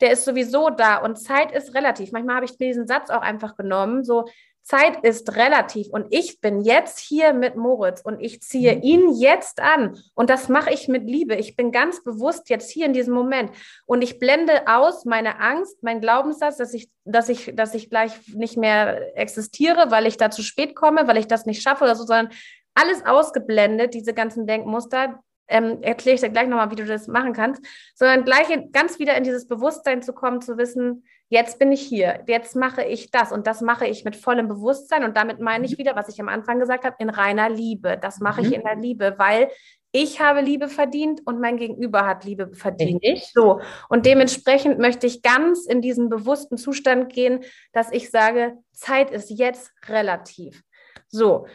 [0.00, 2.12] der ist sowieso da und Zeit ist relativ.
[2.12, 4.26] Manchmal habe ich mir diesen Satz auch einfach genommen, so
[4.62, 8.82] Zeit ist relativ und ich bin jetzt hier mit Moritz und ich ziehe mhm.
[8.82, 11.34] ihn jetzt an und das mache ich mit Liebe.
[11.34, 13.50] Ich bin ganz bewusst jetzt hier in diesem Moment
[13.86, 18.12] und ich blende aus meine Angst, mein Glaubenssatz, dass ich, dass ich, dass ich gleich
[18.34, 21.96] nicht mehr existiere, weil ich da zu spät komme, weil ich das nicht schaffe oder
[21.96, 22.30] so, sondern
[22.74, 25.20] alles ausgeblendet, diese ganzen Denkmuster.
[25.48, 27.62] Ähm, erkläre ich dir gleich nochmal, wie du das machen kannst,
[27.94, 32.22] sondern gleich ganz wieder in dieses Bewusstsein zu kommen, zu wissen, jetzt bin ich hier,
[32.26, 35.72] jetzt mache ich das und das mache ich mit vollem Bewusstsein und damit meine ich
[35.72, 35.78] mhm.
[35.78, 37.98] wieder, was ich am Anfang gesagt habe, in reiner Liebe.
[38.00, 38.46] Das mache mhm.
[38.46, 39.48] ich in der Liebe, weil
[39.92, 43.00] ich habe Liebe verdient und mein Gegenüber hat Liebe verdient.
[43.02, 43.30] Ich?
[43.32, 43.62] So.
[43.88, 49.30] Und dementsprechend möchte ich ganz in diesen bewussten Zustand gehen, dass ich sage, Zeit ist
[49.30, 50.62] jetzt relativ.
[51.08, 51.46] So.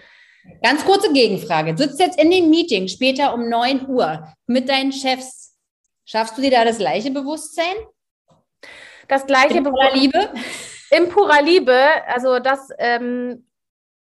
[0.64, 1.76] Ganz kurze Gegenfrage.
[1.76, 5.56] Du sitzt jetzt in dem Meeting später um 9 Uhr mit deinen Chefs.
[6.06, 7.76] Schaffst du dir da das gleiche Bewusstsein?
[9.08, 9.58] Das gleiche.
[9.58, 10.30] In purer Liebe?
[10.92, 11.78] In purer Liebe.
[12.08, 13.48] Also das ähm,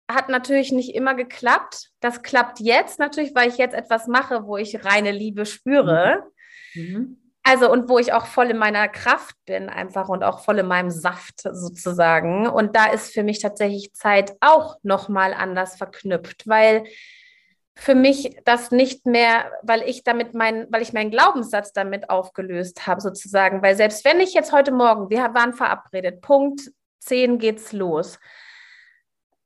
[0.10, 1.90] hat natürlich nicht immer geklappt.
[2.00, 6.24] Das klappt jetzt natürlich, weil ich jetzt etwas mache, wo ich reine Liebe spüre.
[6.74, 7.18] Mhm.
[7.44, 10.68] Also und wo ich auch voll in meiner Kraft bin einfach und auch voll in
[10.68, 12.48] meinem Saft sozusagen.
[12.48, 16.84] Und da ist für mich tatsächlich Zeit auch nochmal anders verknüpft, weil
[17.80, 22.86] für mich das nicht mehr, weil ich damit mein, weil ich meinen Glaubenssatz damit aufgelöst
[22.88, 23.62] habe, sozusagen.
[23.62, 28.20] Weil selbst wenn ich jetzt heute Morgen, wir waren verabredet, Punkt 10 geht's los.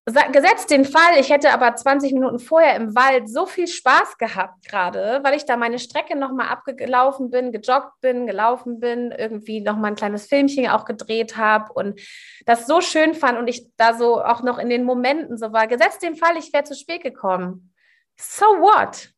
[0.06, 4.67] Gesetzt den Fall, ich hätte aber 20 Minuten vorher im Wald so viel Spaß gehabt
[4.67, 9.91] gerade, weil ich da meine Strecke nochmal abgelaufen bin, gejoggt bin, gelaufen bin, irgendwie nochmal
[9.91, 12.02] ein kleines Filmchen auch gedreht habe und
[12.46, 15.67] das so schön fand und ich da so auch noch in den Momenten so war.
[15.67, 17.72] Gesetzt den Fall, ich wäre zu spät gekommen
[18.17, 19.10] so what?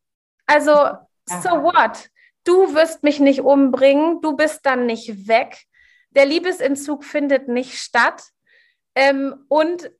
[0.46, 0.72] Also,
[1.26, 2.08] so what?
[2.44, 5.64] Du wirst mich nicht umbringen, du bist dann nicht weg.
[6.10, 8.22] Der Liebesentzug findet nicht statt.
[8.94, 9.90] Ähm, und,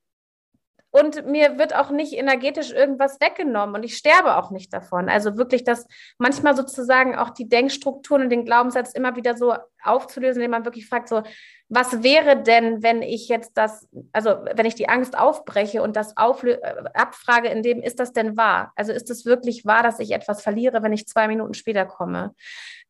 [0.98, 5.10] und mir wird auch nicht energetisch irgendwas weggenommen und ich sterbe auch nicht davon.
[5.10, 10.40] Also wirklich das manchmal sozusagen auch die Denkstrukturen und den Glaubenssatz immer wieder so aufzulösen,
[10.40, 11.22] indem man wirklich fragt, so,
[11.68, 16.16] was wäre denn, wenn ich jetzt das, also wenn ich die Angst aufbreche und das
[16.16, 18.72] auflö äh, abfrage, in dem, ist das denn wahr?
[18.74, 22.34] Also ist es wirklich wahr, dass ich etwas verliere, wenn ich zwei Minuten später komme?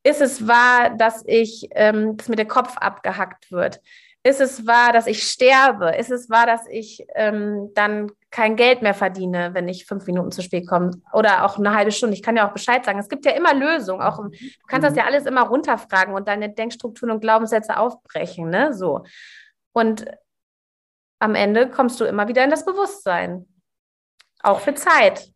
[0.05, 3.81] Ist es wahr, dass ich, ähm, dass mir der Kopf abgehackt wird?
[4.27, 5.95] Ist es wahr, dass ich sterbe?
[5.95, 10.33] Ist es wahr, dass ich ähm, dann kein Geld mehr verdiene, wenn ich fünf Minuten
[10.33, 11.01] zu spät komme?
[11.12, 12.17] Oder auch eine halbe Stunde.
[12.17, 12.99] Ich kann ja auch Bescheid sagen.
[12.99, 14.03] Es gibt ja immer Lösungen.
[14.03, 14.31] Auch, du
[14.67, 14.99] kannst das mhm.
[14.99, 18.51] ja alles immer runterfragen und deine Denkstrukturen und Glaubenssätze aufbrechen.
[18.51, 18.75] Ne?
[18.75, 19.05] So.
[19.73, 20.07] Und
[21.21, 23.47] am Ende kommst du immer wieder in das Bewusstsein.
[24.43, 25.31] Auch für Zeit.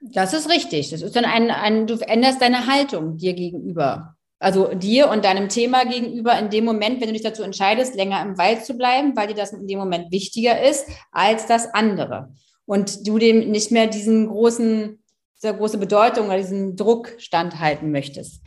[0.00, 0.90] Das ist richtig.
[0.90, 4.16] Das ist dann ein, ein, du änderst deine Haltung dir gegenüber.
[4.40, 8.22] Also dir und deinem Thema gegenüber in dem Moment, wenn du dich dazu entscheidest, länger
[8.22, 12.32] im Wald zu bleiben, weil dir das in dem Moment wichtiger ist als das andere.
[12.64, 15.02] Und du dem nicht mehr diesen großen,
[15.42, 18.42] dieser große Bedeutung oder diesen Druck standhalten möchtest.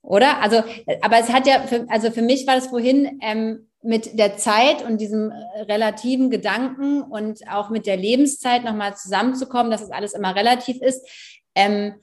[0.00, 0.40] Oder?
[0.40, 0.62] Also,
[1.02, 4.82] aber es hat ja, für, also für mich war das vorhin ähm, mit der Zeit
[4.82, 5.32] und diesem
[5.68, 11.06] relativen Gedanken und auch mit der Lebenszeit nochmal zusammenzukommen, dass es alles immer relativ ist.
[11.54, 11.94] Ähm,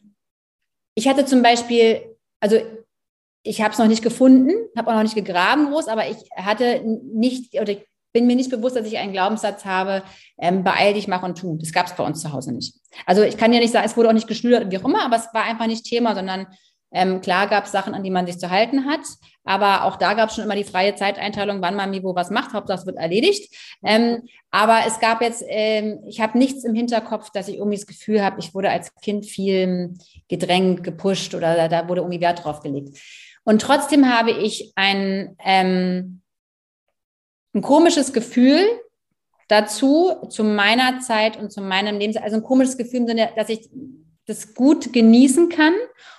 [0.94, 2.58] ich hatte zum Beispiel, also
[3.46, 6.82] ich habe es noch nicht gefunden, habe auch noch nicht gegraben groß, aber ich hatte
[6.84, 10.02] nicht oder ich bin mir nicht bewusst, dass ich einen Glaubenssatz habe,
[10.40, 11.58] ähm, beeil dich, mach und tu.
[11.58, 12.74] Das gab es bei uns zu Hause nicht.
[13.06, 15.18] Also ich kann ja nicht sagen, es wurde auch nicht geschlürt, wie auch immer, aber
[15.18, 16.48] es war einfach nicht Thema, sondern
[16.92, 19.02] ähm, klar gab es Sachen, an die man sich zu halten hat,
[19.44, 22.54] aber auch da gab es schon immer die freie Zeiteinteilung, wann man wo was macht.
[22.54, 23.54] Hauptsache es wird erledigt.
[23.84, 27.86] Ähm, aber es gab jetzt, ähm, ich habe nichts im Hinterkopf, dass ich irgendwie das
[27.86, 29.94] Gefühl habe, ich wurde als Kind viel
[30.30, 32.98] gedrängt, gepusht oder da, da wurde irgendwie Wert drauf gelegt.
[33.46, 36.22] Und trotzdem habe ich ein, ähm,
[37.54, 38.66] ein komisches Gefühl
[39.48, 43.50] dazu, zu meiner Zeit und zu meinem Leben, also ein komisches Gefühl im Sinne, dass
[43.50, 43.70] ich
[44.26, 45.74] das gut genießen kann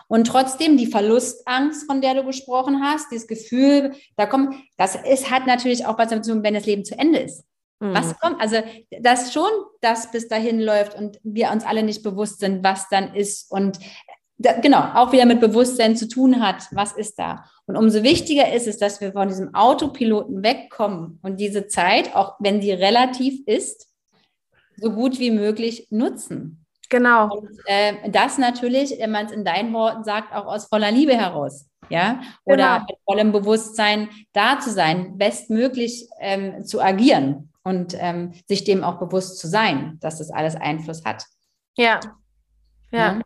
[0.09, 5.31] und trotzdem die Verlustangst, von der du gesprochen hast, dieses Gefühl, da kommt, das ist,
[5.31, 7.45] hat natürlich auch was damit zu tun, wenn das Leben zu Ende ist.
[7.81, 7.95] Mhm.
[7.95, 8.41] Was kommt?
[8.41, 8.63] Also,
[9.01, 13.15] dass schon das bis dahin läuft und wir uns alle nicht bewusst sind, was dann
[13.15, 13.79] ist und
[14.39, 17.45] da, genau, auch wieder mit Bewusstsein zu tun hat, was ist da.
[17.67, 22.35] Und umso wichtiger ist es, dass wir von diesem Autopiloten wegkommen und diese Zeit, auch
[22.39, 23.89] wenn sie relativ ist,
[24.77, 26.67] so gut wie möglich nutzen.
[26.91, 27.35] Genau.
[27.35, 31.17] Und äh, das natürlich, wenn man es in deinen Worten sagt, auch aus voller Liebe
[31.17, 31.69] heraus.
[31.89, 32.87] Ja, oder genau.
[32.89, 38.99] mit vollem Bewusstsein da zu sein, bestmöglich ähm, zu agieren und ähm, sich dem auch
[38.99, 41.25] bewusst zu sein, dass das alles Einfluss hat.
[41.77, 42.01] Ja.
[42.91, 42.99] ja.
[42.99, 43.21] ja.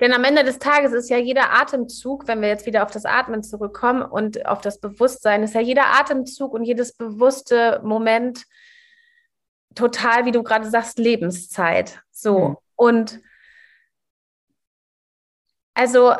[0.00, 3.04] Denn am Ende des Tages ist ja jeder Atemzug, wenn wir jetzt wieder auf das
[3.04, 8.44] Atmen zurückkommen und auf das Bewusstsein, ist ja jeder Atemzug und jedes bewusste Moment
[9.74, 12.00] total, wie du gerade sagst, Lebenszeit.
[12.10, 12.38] So.
[12.38, 12.56] Mhm.
[12.76, 13.20] Und
[15.74, 16.14] also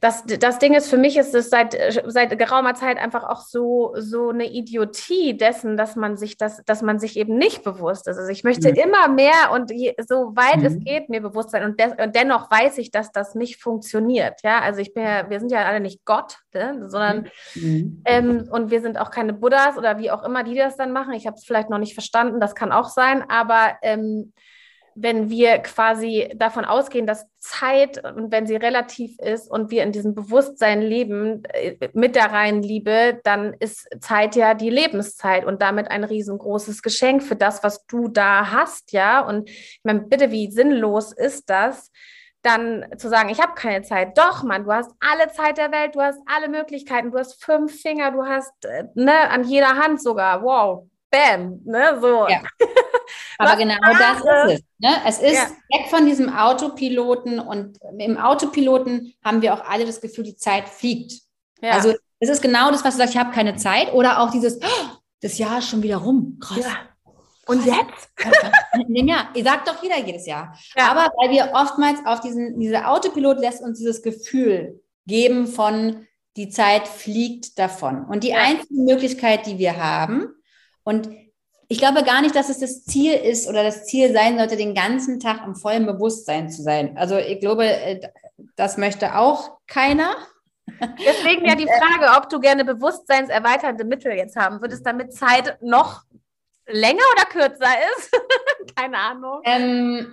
[0.00, 3.94] das, das Ding ist, für mich ist es seit, seit geraumer Zeit einfach auch so,
[3.96, 8.18] so eine Idiotie dessen, dass man sich das, dass man sich eben nicht bewusst ist.
[8.18, 8.76] Also ich möchte mhm.
[8.76, 10.66] immer mehr und je, so weit mhm.
[10.66, 14.40] es geht mir bewusst sein und, des, und, dennoch weiß ich, dass das nicht funktioniert.
[14.42, 16.88] Ja, also ich bin ja, wir sind ja alle nicht Gott, ne?
[16.88, 18.02] sondern mhm.
[18.04, 21.12] ähm, und wir sind auch keine Buddhas oder wie auch immer, die das dann machen.
[21.14, 24.32] Ich habe es vielleicht noch nicht verstanden, das kann auch sein, aber ähm,
[24.94, 29.92] wenn wir quasi davon ausgehen, dass Zeit und wenn sie relativ ist und wir in
[29.92, 35.60] diesem Bewusstsein leben äh, mit der reinen Liebe, dann ist Zeit ja die Lebenszeit und
[35.62, 39.20] damit ein riesengroßes Geschenk für das, was du da hast, ja.
[39.20, 41.90] Und ich meine, bitte, wie sinnlos ist das?
[42.42, 44.18] Dann zu sagen, ich habe keine Zeit.
[44.18, 47.80] Doch, Mann, du hast alle Zeit der Welt, du hast alle Möglichkeiten, du hast fünf
[47.80, 50.42] Finger, du hast äh, ne, an jeder Hand sogar.
[50.42, 52.26] Wow, bam, ne, so.
[52.28, 52.42] Ja.
[53.38, 54.64] Aber genau das ist es.
[54.78, 54.90] Ne?
[55.06, 55.50] Es ist ja.
[55.70, 60.68] weg von diesem Autopiloten und im Autopiloten haben wir auch alle das Gefühl, die Zeit
[60.68, 61.20] fliegt.
[61.60, 61.72] Ja.
[61.72, 64.56] Also es ist genau das, was du sagst, ich habe keine Zeit oder auch dieses,
[64.56, 66.38] oh, das Jahr ist schon wieder rum.
[66.40, 66.64] Krass.
[66.64, 66.88] Ja.
[67.46, 68.10] Und jetzt?
[68.88, 70.56] ja, ihr sagt doch jeder jedes Jahr.
[70.76, 70.90] Ja.
[70.90, 76.48] Aber weil wir oftmals auf diesen, dieser Autopilot lässt uns dieses Gefühl geben von, die
[76.48, 78.06] Zeit fliegt davon.
[78.06, 80.28] Und die einzige Möglichkeit, die wir haben,
[80.84, 81.08] und
[81.68, 84.74] ich glaube gar nicht, dass es das Ziel ist oder das Ziel sein sollte, den
[84.74, 86.98] ganzen Tag im vollen Bewusstsein zu sein.
[86.98, 88.00] Also ich glaube, äh,
[88.56, 90.14] das möchte auch keiner.
[90.98, 95.56] Deswegen ja die äh, Frage, ob du gerne bewusstseinserweiternde Mittel jetzt haben würdest, damit Zeit
[95.62, 96.02] noch
[96.66, 98.20] länger oder kürzer ist.
[98.76, 99.40] Keine Ahnung.
[99.44, 100.04] Ähm, äh,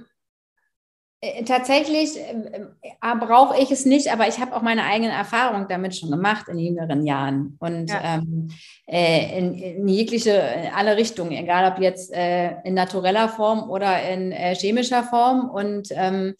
[1.45, 5.95] tatsächlich äh, äh, brauche ich es nicht, aber ich habe auch meine eigenen Erfahrungen damit
[5.95, 8.15] schon gemacht in jüngeren Jahren und ja.
[8.15, 8.49] ähm,
[8.87, 14.01] äh, in, in, jegliche, in alle Richtungen, egal ob jetzt äh, in natureller Form oder
[14.09, 15.49] in äh, chemischer Form.
[15.49, 16.35] Und ähm,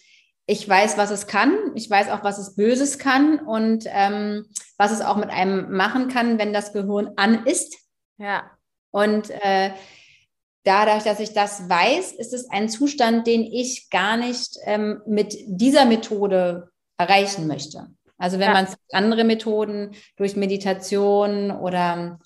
[0.46, 1.56] ich weiß, was es kann.
[1.76, 4.46] Ich weiß auch, was es Böses kann und ähm,
[4.78, 7.78] was es auch mit einem machen kann, wenn das Gehirn an ist.
[8.18, 8.50] Ja.
[8.92, 9.30] Und
[10.64, 15.36] dadurch, dass ich das weiß, ist es ein Zustand, den ich gar nicht ähm, mit
[15.48, 17.88] dieser Methode erreichen möchte.
[18.18, 18.54] Also wenn ja.
[18.54, 22.20] man andere Methoden durch Meditation oder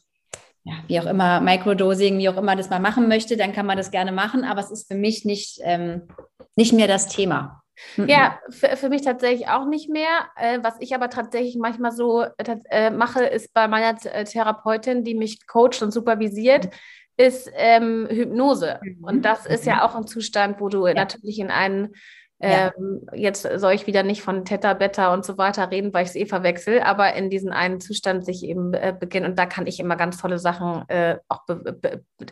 [0.64, 3.78] ja, wie auch immer, Microdosing, wie auch immer das mal machen möchte, dann kann man
[3.78, 6.08] das gerne machen, aber es ist für mich nicht, ähm,
[6.56, 7.64] nicht mehr das Thema.
[7.98, 10.28] Ja, für, für mich tatsächlich auch nicht mehr.
[10.38, 12.24] Äh, was ich aber tatsächlich manchmal so
[12.70, 16.70] äh, mache, ist bei meiner Therapeutin, die mich coacht und supervisiert,
[17.18, 18.80] ist ähm, Hypnose.
[18.82, 19.04] Mhm.
[19.04, 19.82] Und das ist ja mhm.
[19.82, 20.94] auch ein Zustand, wo du ja.
[20.94, 21.94] natürlich in einen
[22.40, 22.72] ja.
[22.78, 26.10] Ähm, jetzt soll ich wieder nicht von Theta, Beta und so weiter reden, weil ich
[26.10, 29.32] es eh verwechsel, aber in diesen einen Zustand sich eben äh, beginnen.
[29.32, 31.42] Und da kann ich immer ganz tolle Sachen äh, auch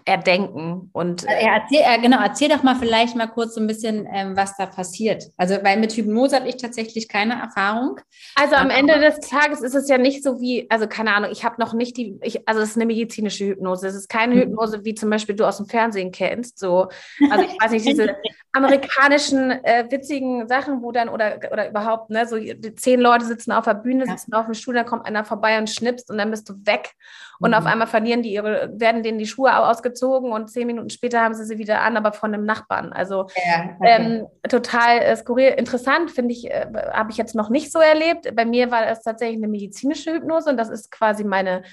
[0.05, 0.89] erdenken.
[0.91, 4.35] Und, äh, erzähl, äh, genau, erzähl doch mal vielleicht mal kurz so ein bisschen, ähm,
[4.35, 5.25] was da passiert.
[5.37, 7.99] Also, weil mit Hypnose habe ich tatsächlich keine Erfahrung.
[8.35, 11.45] Also am Ende des Tages ist es ja nicht so wie, also keine Ahnung, ich
[11.45, 13.87] habe noch nicht die, ich, also es ist eine medizinische Hypnose.
[13.87, 14.39] Es ist keine mhm.
[14.41, 16.59] Hypnose, wie zum Beispiel du aus dem Fernsehen kennst.
[16.59, 16.89] So,
[17.29, 18.15] also ich weiß nicht, diese
[18.51, 22.37] amerikanischen äh, witzigen Sachen, wo dann oder, oder überhaupt, ne, so
[22.75, 24.11] zehn Leute sitzen auf der Bühne, ja.
[24.11, 26.91] sitzen auf dem Stuhl, dann kommt einer vorbei und schnipst und dann bist du weg.
[27.39, 27.57] Und mhm.
[27.57, 31.33] auf einmal verlieren die ihre, werden denen die Schuhe ausgezogen und zehn Minuten später haben
[31.33, 32.93] sie sie wieder an, aber von einem Nachbarn.
[32.93, 33.77] Also ja, okay.
[33.81, 35.49] ähm, total äh, skurril.
[35.57, 38.35] Interessant, finde ich, äh, habe ich jetzt noch nicht so erlebt.
[38.35, 41.63] Bei mir war es tatsächlich eine medizinische Hypnose und das ist quasi meine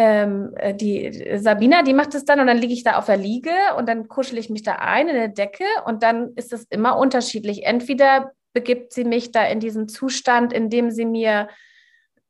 [0.00, 3.16] ähm, äh, die Sabina, die macht es dann und dann liege ich da auf der
[3.16, 6.66] Liege und dann kuschel ich mich da ein in der Decke und dann ist es
[6.70, 7.66] immer unterschiedlich.
[7.66, 11.48] Entweder begibt sie mich da in diesen Zustand, in dem sie mir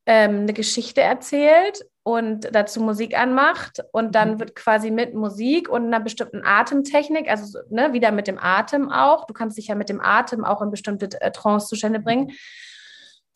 [0.07, 4.39] ähm, eine Geschichte erzählt und dazu Musik anmacht und dann mhm.
[4.39, 9.25] wird quasi mit Musik und einer bestimmten Atemtechnik, also ne, wieder mit dem Atem auch,
[9.25, 12.31] du kannst dich ja mit dem Atem auch in bestimmte äh, Trance-Zustände bringen,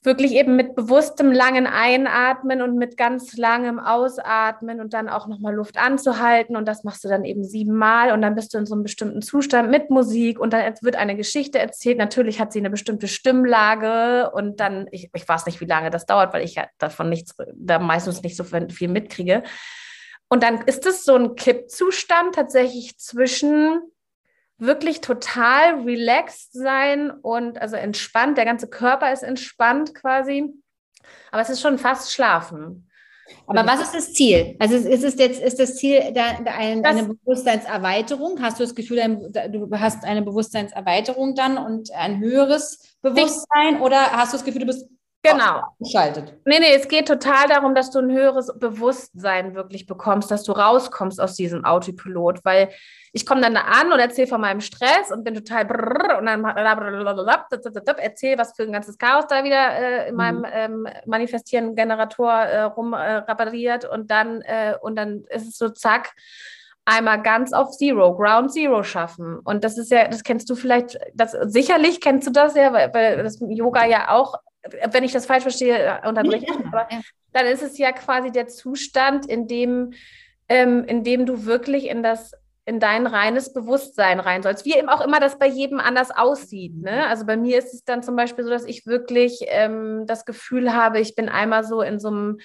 [0.03, 5.55] wirklich eben mit bewusstem langen Einatmen und mit ganz langem Ausatmen und dann auch nochmal
[5.55, 6.55] Luft anzuhalten.
[6.55, 9.21] Und das machst du dann eben siebenmal und dann bist du in so einem bestimmten
[9.21, 11.97] Zustand mit Musik und dann wird eine Geschichte erzählt.
[11.97, 16.05] Natürlich hat sie eine bestimmte Stimmlage und dann, ich, ich weiß nicht, wie lange das
[16.05, 19.43] dauert, weil ich ja davon nichts, da meistens nicht so viel mitkriege.
[20.27, 23.79] Und dann ist es so ein Kippzustand tatsächlich zwischen
[24.57, 28.37] wirklich total relaxed sein und also entspannt.
[28.37, 30.53] Der ganze Körper ist entspannt quasi.
[31.31, 32.89] Aber es ist schon fast Schlafen.
[33.47, 34.55] Aber was ist das Ziel?
[34.59, 38.41] Also ist es jetzt ist das Ziel da, da ein, eine Bewusstseinserweiterung?
[38.41, 43.81] Hast du das Gefühl, du hast eine Bewusstseinserweiterung dann und ein höheres Bewusstsein?
[43.81, 44.87] Oder hast du das Gefühl, du bist
[45.25, 45.61] Genau.
[45.79, 46.37] Geschaltet.
[46.45, 50.51] Nee, nee, es geht total darum, dass du ein höheres Bewusstsein wirklich bekommst, dass du
[50.51, 52.69] rauskommst aus diesem Autopilot, weil
[53.15, 56.25] ich komme dann da an und erzähle von meinem Stress und bin total brrr und
[56.25, 56.43] dann
[57.99, 60.45] erzähle, was für ein ganzes Chaos da wieder äh, in meinem mhm.
[60.51, 66.11] ähm, manifestierenden Generator äh, rumrapariert äh, und dann äh, und dann ist es so zack
[66.85, 69.39] einmal ganz auf Zero, Ground Zero schaffen.
[69.39, 72.93] Und das ist ja, das kennst du vielleicht, das sicherlich kennst du das ja, weil,
[72.93, 74.35] weil das Yoga ja auch
[74.91, 76.65] wenn ich das falsch verstehe, äh, unterbreche ich.
[76.65, 76.87] Aber
[77.33, 79.91] dann ist es ja quasi der Zustand, in dem,
[80.47, 82.31] ähm, in dem du wirklich in das
[82.65, 84.65] in dein reines Bewusstsein rein sollst.
[84.65, 86.75] Wie eben auch immer das bei jedem anders aussieht.
[86.75, 87.07] Ne?
[87.07, 90.73] Also bei mir ist es dann zum Beispiel so, dass ich wirklich ähm, das Gefühl
[90.73, 92.39] habe, ich bin einmal so in so einem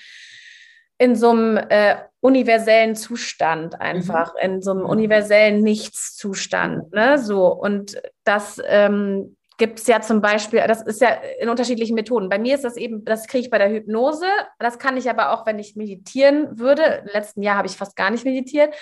[1.00, 4.40] in so einem äh, universellen Zustand einfach, mhm.
[4.40, 6.92] in so einem universellen Nichtszustand.
[6.92, 7.18] Ne?
[7.18, 11.10] So, und das ähm, gibt es ja zum Beispiel, das ist ja
[11.40, 12.28] in unterschiedlichen Methoden.
[12.28, 14.26] Bei mir ist das eben, das kriege ich bei der Hypnose.
[14.58, 16.82] Das kann ich aber auch, wenn ich meditieren würde.
[17.04, 18.74] Im letzten Jahr habe ich fast gar nicht meditiert.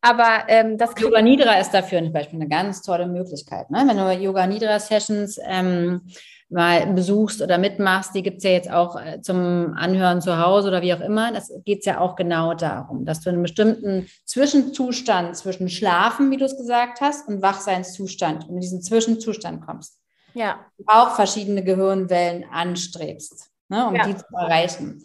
[0.00, 3.70] Aber ähm, das Yoga Nidra ist dafür zum Beispiel eine ganz tolle Möglichkeit.
[3.70, 3.84] Ne?
[3.86, 6.02] Wenn du Yoga Nidra Sessions ähm,
[6.48, 10.68] mal besuchst oder mitmachst, die gibt es ja jetzt auch äh, zum Anhören zu Hause
[10.68, 11.32] oder wie auch immer.
[11.32, 16.30] Das geht es ja auch genau darum, dass du in einem bestimmten Zwischenzustand zwischen Schlafen,
[16.30, 19.98] wie du es gesagt hast, und Wachseinszustand, in diesen Zwischenzustand kommst
[20.38, 20.64] ja.
[20.86, 24.06] auch verschiedene Gehirnwellen anstrebst, ne, um ja.
[24.06, 25.04] die zu erreichen.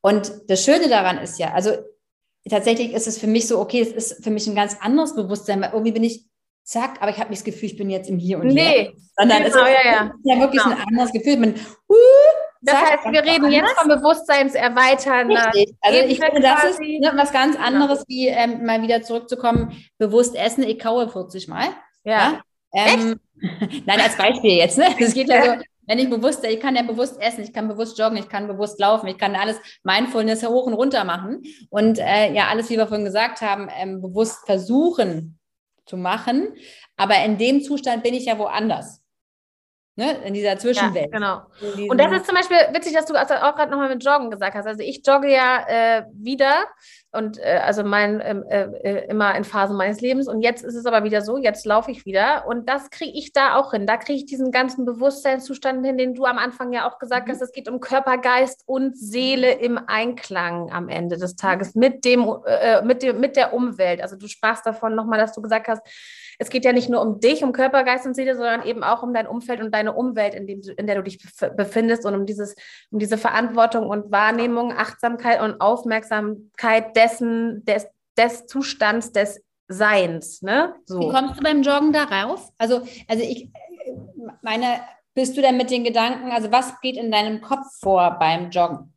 [0.00, 1.72] Und das Schöne daran ist ja, also
[2.48, 5.60] tatsächlich ist es für mich so, okay, es ist für mich ein ganz anderes Bewusstsein,
[5.60, 6.24] weil irgendwie bin ich,
[6.64, 8.92] zack, aber ich habe nicht das Gefühl, ich bin jetzt im Hier und nee, Hier.
[9.16, 10.12] Sondern genau, es ist ja, ja.
[10.24, 10.76] ja wirklich genau.
[10.76, 11.36] ein anderes Gefühl.
[11.36, 11.54] Bin,
[11.88, 11.94] uh,
[12.62, 15.30] das heißt, wir reden jetzt vom Bewusstseinserweitern.
[15.30, 15.76] Richtig.
[15.80, 17.66] Also ich finde, das ist ne, was ganz genau.
[17.66, 21.68] anderes, wie ähm, mal wieder zurückzukommen, bewusst essen, ich kaue 40 Mal.
[22.04, 22.40] Ja.
[22.72, 22.86] ja?
[22.86, 23.20] Ähm,
[23.86, 24.78] Nein, als Beispiel jetzt.
[24.78, 24.86] Ne?
[24.98, 27.98] Es geht ja so, wenn ich bewusst, ich kann ja bewusst essen, ich kann bewusst
[27.98, 32.32] joggen, ich kann bewusst laufen, ich kann alles Mindfulness hoch und runter machen und äh,
[32.32, 35.38] ja, alles, wie wir vorhin gesagt haben, ähm, bewusst versuchen
[35.86, 36.54] zu machen.
[36.96, 39.00] Aber in dem Zustand bin ich ja woanders.
[39.98, 41.10] Ne, in dieser Zwischenwelt.
[41.10, 41.88] Ja, genau.
[41.90, 44.66] Und das ist zum Beispiel witzig, dass du auch gerade nochmal mit Joggen gesagt hast.
[44.66, 46.66] Also ich jogge ja äh, wieder
[47.12, 50.74] und äh, also mein ähm, äh, äh, immer in Phasen meines Lebens und jetzt ist
[50.74, 53.86] es aber wieder so, jetzt laufe ich wieder und das kriege ich da auch hin.
[53.86, 57.32] Da kriege ich diesen ganzen Bewusstseinszustand hin, den du am Anfang ja auch gesagt mhm.
[57.32, 57.40] hast.
[57.40, 62.30] Es geht um Körper, Geist und Seele im Einklang am Ende des Tages mit dem,
[62.44, 64.02] äh, mit dem mit der Umwelt.
[64.02, 65.80] Also du sprachst davon nochmal, dass du gesagt hast,
[66.38, 69.02] es geht ja nicht nur um dich, um Körper, Geist und Seele, sondern eben auch
[69.02, 71.18] um dein Umfeld und deine Umwelt, in, dem, in der du dich
[71.56, 72.54] befindest und um dieses,
[72.90, 80.42] um diese Verantwortung und Wahrnehmung, Achtsamkeit und Aufmerksamkeit dessen, des, des Zustands des Seins.
[80.42, 80.74] Ne?
[80.84, 81.00] So.
[81.00, 82.50] Wie kommst du beim Joggen darauf?
[82.58, 83.50] Also, also ich
[84.42, 84.80] meine,
[85.14, 88.92] bist du denn mit den Gedanken, also was geht in deinem Kopf vor beim Joggen?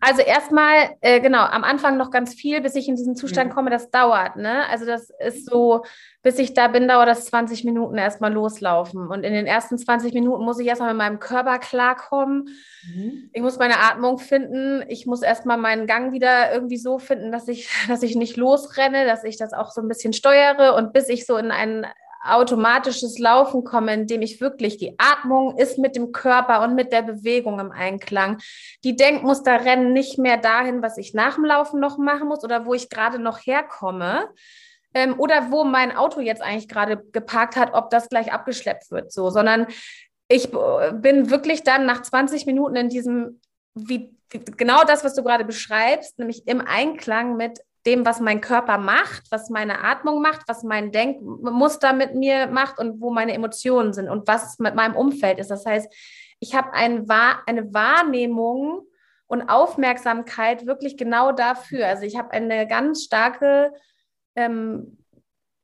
[0.00, 3.54] Also erstmal, äh, genau, am Anfang noch ganz viel, bis ich in diesen Zustand mhm.
[3.54, 4.36] komme, das dauert.
[4.36, 4.66] Ne?
[4.68, 5.84] Also das ist so,
[6.22, 9.08] bis ich da bin, dauert das 20 Minuten erstmal loslaufen.
[9.08, 12.48] Und in den ersten 20 Minuten muss ich erstmal mit meinem Körper klarkommen.
[12.86, 13.30] Mhm.
[13.32, 14.84] Ich muss meine Atmung finden.
[14.88, 19.04] Ich muss erstmal meinen Gang wieder irgendwie so finden, dass ich, dass ich nicht losrenne,
[19.04, 20.74] dass ich das auch so ein bisschen steuere.
[20.76, 21.86] Und bis ich so in einen
[22.34, 27.02] automatisches Laufen komme, indem ich wirklich die Atmung ist mit dem Körper und mit der
[27.02, 28.38] Bewegung im Einklang.
[28.84, 32.66] Die Denkmuster rennen nicht mehr dahin, was ich nach dem Laufen noch machen muss oder
[32.66, 34.28] wo ich gerade noch herkomme.
[34.94, 39.12] Ähm, oder wo mein Auto jetzt eigentlich gerade geparkt hat, ob das gleich abgeschleppt wird,
[39.12, 39.66] so, sondern
[40.28, 43.40] ich bin wirklich dann nach 20 Minuten in diesem,
[43.74, 48.78] wie, genau das, was du gerade beschreibst, nämlich im Einklang mit dem, was mein Körper
[48.78, 53.92] macht, was meine Atmung macht, was mein Denkmuster mit mir macht und wo meine Emotionen
[53.92, 55.50] sind und was mit meinem Umfeld ist.
[55.50, 55.92] Das heißt,
[56.38, 57.08] ich habe ein,
[57.46, 58.82] eine Wahrnehmung
[59.26, 61.86] und Aufmerksamkeit wirklich genau dafür.
[61.86, 63.72] Also ich habe eine ganz starke
[64.36, 64.98] ähm,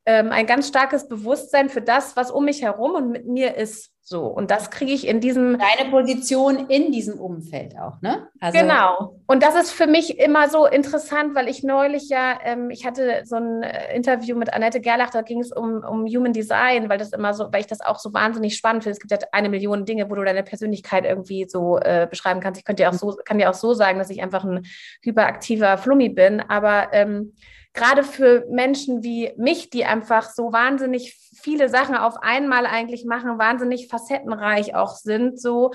[0.05, 3.91] ähm, ein ganz starkes Bewusstsein für das, was um mich herum und mit mir ist.
[4.07, 5.57] So, und das kriege ich in diesem.
[5.57, 8.27] Deine Position in diesem Umfeld auch, ne?
[8.39, 9.15] Also genau.
[9.25, 13.23] Und das ist für mich immer so interessant, weil ich neulich ja, ähm, ich hatte
[13.25, 16.99] so ein äh, Interview mit Annette Gerlach, da ging es um, um Human Design, weil
[16.99, 18.93] das immer so, weil ich das auch so wahnsinnig spannend finde.
[18.93, 22.59] Es gibt ja eine Million Dinge, wo du deine Persönlichkeit irgendwie so äh, beschreiben kannst.
[22.59, 24.67] Ich könnte ja auch so, kann ja auch so sagen, dass ich einfach ein
[25.01, 27.33] hyperaktiver Flummi bin, aber ähm,
[27.75, 33.37] gerade für Menschen wie mich, die einfach so wahnsinnig viele Sachen auf einmal eigentlich machen,
[33.37, 35.71] wahnsinnig facettenreich auch sind, so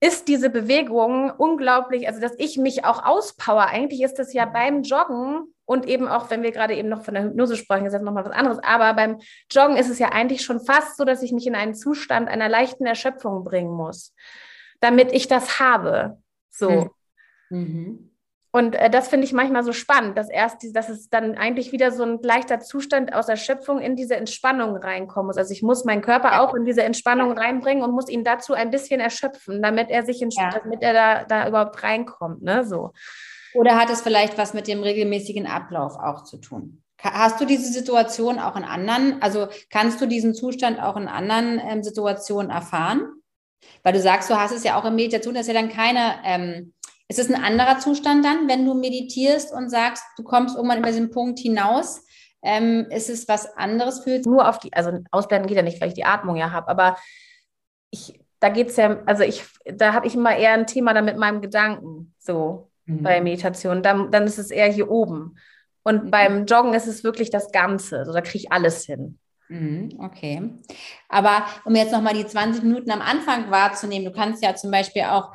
[0.00, 3.66] ist diese Bewegung unglaublich, also dass ich mich auch auspower.
[3.66, 7.14] Eigentlich ist das ja beim Joggen und eben auch, wenn wir gerade eben noch von
[7.14, 9.18] der Hypnose sprechen, ist jetzt nochmal was anderes, aber beim
[9.50, 12.48] Joggen ist es ja eigentlich schon fast so, dass ich mich in einen Zustand einer
[12.48, 14.14] leichten Erschöpfung bringen muss,
[14.80, 16.22] damit ich das habe.
[16.48, 16.90] So.
[17.50, 18.08] Mhm.
[18.50, 21.72] Und äh, das finde ich manchmal so spannend, dass erst, die, dass es dann eigentlich
[21.72, 25.36] wieder so ein leichter Zustand aus Erschöpfung in diese Entspannung reinkommen muss.
[25.36, 28.70] Also ich muss meinen Körper auch in diese Entspannung reinbringen und muss ihn dazu ein
[28.70, 30.50] bisschen erschöpfen, damit er sich, ja.
[30.50, 32.42] damit er da, da überhaupt reinkommt.
[32.42, 32.64] Ne?
[32.64, 32.92] So.
[33.54, 36.82] Oder hat es vielleicht was mit dem regelmäßigen Ablauf auch zu tun?
[37.00, 41.60] Hast du diese Situation auch in anderen, also kannst du diesen Zustand auch in anderen
[41.64, 43.02] ähm, Situationen erfahren?
[43.82, 46.16] Weil du sagst, du hast es ja auch in Meditation, das ist ja dann keine
[46.24, 46.72] ähm,
[47.08, 50.88] ist es ein anderer Zustand dann, wenn du meditierst und sagst, du kommst irgendwann über
[50.88, 52.04] diesen Punkt hinaus?
[52.42, 55.88] Ähm, ist es was anderes für nur auf die, also ausblenden geht ja nicht, weil
[55.88, 56.96] ich die Atmung ja habe, aber
[57.90, 61.04] ich, da geht es ja, also ich, da habe ich immer eher ein Thema dann
[61.04, 63.02] mit meinem Gedanken, so mhm.
[63.02, 63.82] bei Meditation.
[63.82, 65.36] Dann, dann ist es eher hier oben.
[65.82, 66.10] Und mhm.
[66.10, 68.04] beim Joggen ist es wirklich das Ganze.
[68.04, 69.18] So, da kriege ich alles hin.
[69.48, 70.50] Mhm, okay.
[71.08, 75.04] Aber um jetzt nochmal die 20 Minuten am Anfang wahrzunehmen, du kannst ja zum Beispiel
[75.04, 75.32] auch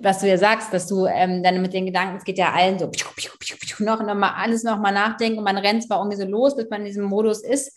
[0.00, 2.78] was du ja sagst, dass du ähm, dann mit den Gedanken, es geht ja allen
[2.78, 5.98] so, piu, piu, piu, noch, noch mal alles noch mal nachdenken und man rennt zwar
[5.98, 7.76] irgendwie so los, bis man in diesem Modus ist.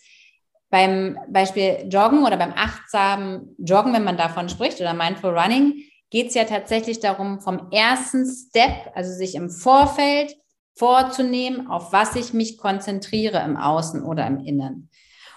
[0.70, 6.28] Beim Beispiel Joggen oder beim achtsamen Joggen, wenn man davon spricht, oder Mindful Running, geht
[6.28, 10.36] es ja tatsächlich darum, vom ersten Step, also sich im Vorfeld
[10.76, 14.90] vorzunehmen, auf was ich mich konzentriere im Außen oder im Innen.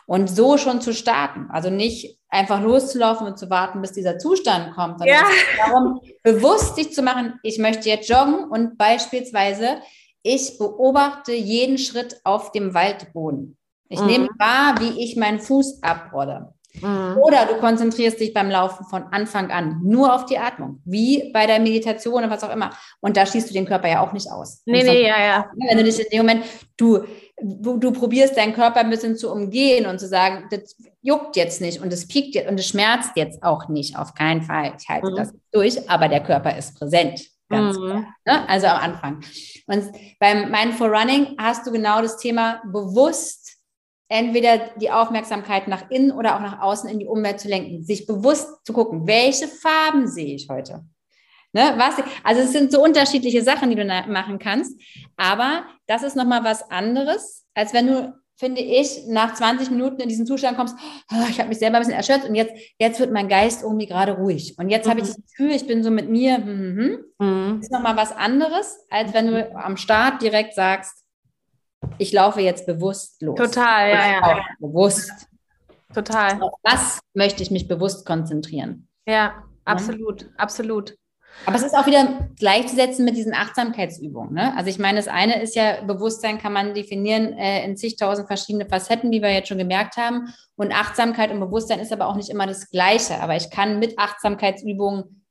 [0.07, 1.49] Und so schon zu starten.
[1.51, 5.25] Also nicht einfach loszulaufen und zu warten, bis dieser Zustand kommt, sondern ja.
[5.65, 9.79] darum, bewusst sich zu machen, ich möchte jetzt joggen und beispielsweise
[10.23, 13.57] ich beobachte jeden Schritt auf dem Waldboden.
[13.89, 14.07] Ich mhm.
[14.07, 16.55] nehme wahr, wie ich meinen Fuß abrolle.
[16.81, 17.19] Mhm.
[17.19, 21.47] Oder du konzentrierst dich beim Laufen von Anfang an nur auf die Atmung, wie bei
[21.47, 22.71] der Meditation oder was auch immer.
[23.01, 24.63] Und da schließt du den Körper ja auch nicht aus.
[24.67, 25.51] Nee, nee, ja, ja.
[25.69, 26.45] Wenn du dich in dem Moment,
[26.77, 27.05] du,
[27.41, 31.61] du, du probierst deinen Körper ein bisschen zu umgehen und zu sagen, das juckt jetzt
[31.61, 34.75] nicht und es piekt jetzt und es schmerzt jetzt auch nicht, auf keinen Fall.
[34.79, 35.17] Ich halte mhm.
[35.17, 37.23] das durch, aber der Körper ist präsent.
[37.49, 37.85] Ganz mhm.
[37.85, 38.49] klar, ne?
[38.49, 39.21] Also am Anfang.
[39.67, 43.59] Und beim Mindful Running hast du genau das Thema bewusst
[44.09, 48.07] entweder die Aufmerksamkeit nach innen oder auch nach außen in die Umwelt zu lenken, sich
[48.07, 50.85] bewusst zu gucken, welche Farben sehe ich heute.
[51.55, 51.95] Ne, was,
[52.25, 54.77] also es sind so unterschiedliche Sachen, die du machen kannst,
[55.17, 60.09] aber das ist nochmal was anderes, als wenn du, finde ich, nach 20 Minuten in
[60.09, 60.77] diesen Zustand kommst,
[61.13, 63.87] oh, ich habe mich selber ein bisschen erschöpft und jetzt, jetzt wird mein Geist irgendwie
[63.87, 64.91] gerade ruhig und jetzt mhm.
[64.91, 65.13] habe ich mhm.
[65.13, 67.05] das Gefühl, ich bin so mit mir, mhm.
[67.21, 67.61] Mhm.
[67.63, 71.05] ist nochmal was anderes, als wenn du am Start direkt sagst,
[71.99, 73.39] ich laufe jetzt bewusst los.
[73.39, 74.45] Total, ja, ja.
[74.59, 75.29] Bewusst.
[75.95, 76.43] Total.
[76.43, 78.89] Auf was möchte ich mich bewusst konzentrieren?
[79.07, 80.29] Ja, absolut, ja.
[80.37, 80.97] absolut.
[81.47, 84.33] Aber es ist auch wieder gleichzusetzen mit diesen Achtsamkeitsübungen.
[84.33, 84.57] Ne?
[84.57, 88.67] Also ich meine, das eine ist ja, Bewusstsein kann man definieren äh, in zigtausend verschiedene
[88.67, 90.33] Facetten, wie wir jetzt schon gemerkt haben.
[90.57, 93.21] Und Achtsamkeit und Bewusstsein ist aber auch nicht immer das Gleiche.
[93.21, 95.25] Aber ich kann mit Achtsamkeitsübungen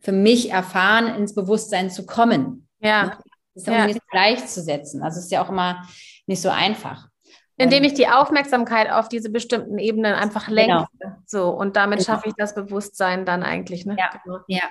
[0.00, 2.68] für mich erfahren, ins Bewusstsein zu kommen.
[2.80, 3.04] Ja.
[3.04, 3.18] Ne?
[3.54, 3.86] Das ist ja.
[3.86, 5.02] nicht gleichzusetzen.
[5.02, 5.86] Also es ist ja auch immer
[6.26, 7.08] nicht so einfach.
[7.56, 10.86] Indem ich die Aufmerksamkeit auf diese bestimmten Ebenen einfach lenke.
[10.98, 11.16] Genau.
[11.26, 12.06] So, und damit genau.
[12.06, 13.84] schaffe ich das Bewusstsein dann eigentlich.
[13.86, 13.96] Ne?
[13.98, 14.38] Ja, genau.
[14.48, 14.62] ja.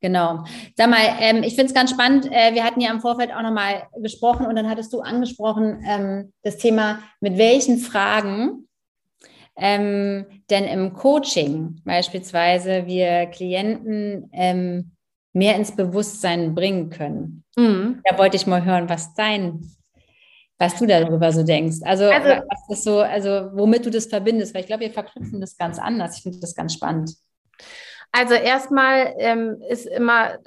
[0.00, 0.44] Genau.
[0.76, 2.26] Sag mal, ähm, ich finde es ganz spannend.
[2.30, 6.32] Äh, wir hatten ja im Vorfeld auch nochmal gesprochen und dann hattest du angesprochen ähm,
[6.42, 8.68] das Thema, mit welchen Fragen
[9.58, 14.92] ähm, denn im Coaching beispielsweise wir Klienten ähm,
[15.32, 17.44] mehr ins Bewusstsein bringen können.
[17.56, 18.00] Mhm.
[18.08, 19.68] Da wollte ich mal hören, was dein,
[20.58, 21.78] was du darüber so denkst.
[21.82, 25.40] Also, also was ist so, also womit du das verbindest, weil ich glaube, wir verknüpfen
[25.40, 26.16] das ganz anders.
[26.16, 27.14] Ich finde das ganz spannend.
[28.10, 30.38] Also erstmal ähm, ist immer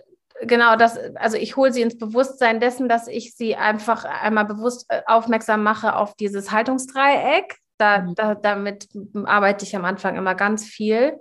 [0.42, 4.86] genau das, also ich hole sie ins Bewusstsein dessen, dass ich sie einfach einmal bewusst
[4.90, 7.58] äh, aufmerksam mache auf dieses Haltungsdreieck.
[7.78, 8.16] Da, mhm.
[8.16, 8.90] da, damit
[9.26, 11.20] arbeite ich am Anfang immer ganz viel.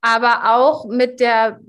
[0.00, 1.60] Aber auch mit der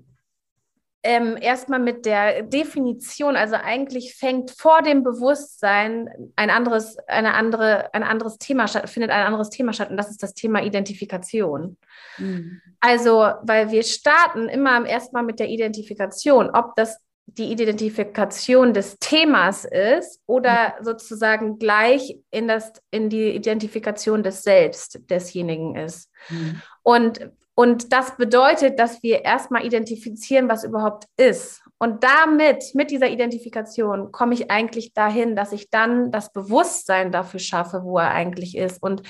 [1.07, 7.93] ähm, erstmal mit der Definition, also eigentlich fängt vor dem Bewusstsein ein anderes, eine andere,
[7.93, 11.77] ein anderes Thema statt, findet ein anderes Thema statt und das ist das Thema Identifikation.
[12.17, 12.61] Mhm.
[12.81, 19.63] Also, weil wir starten immer erstmal mit der Identifikation, ob das die Identifikation des Themas
[19.63, 20.83] ist oder mhm.
[20.83, 26.11] sozusagen gleich in, das, in die Identifikation des Selbst desjenigen ist.
[26.27, 26.61] Mhm.
[26.83, 31.63] Und und das bedeutet, dass wir erstmal identifizieren, was überhaupt ist.
[31.79, 37.39] Und damit, mit dieser Identifikation, komme ich eigentlich dahin, dass ich dann das Bewusstsein dafür
[37.39, 38.83] schaffe, wo er eigentlich ist.
[38.83, 39.01] Und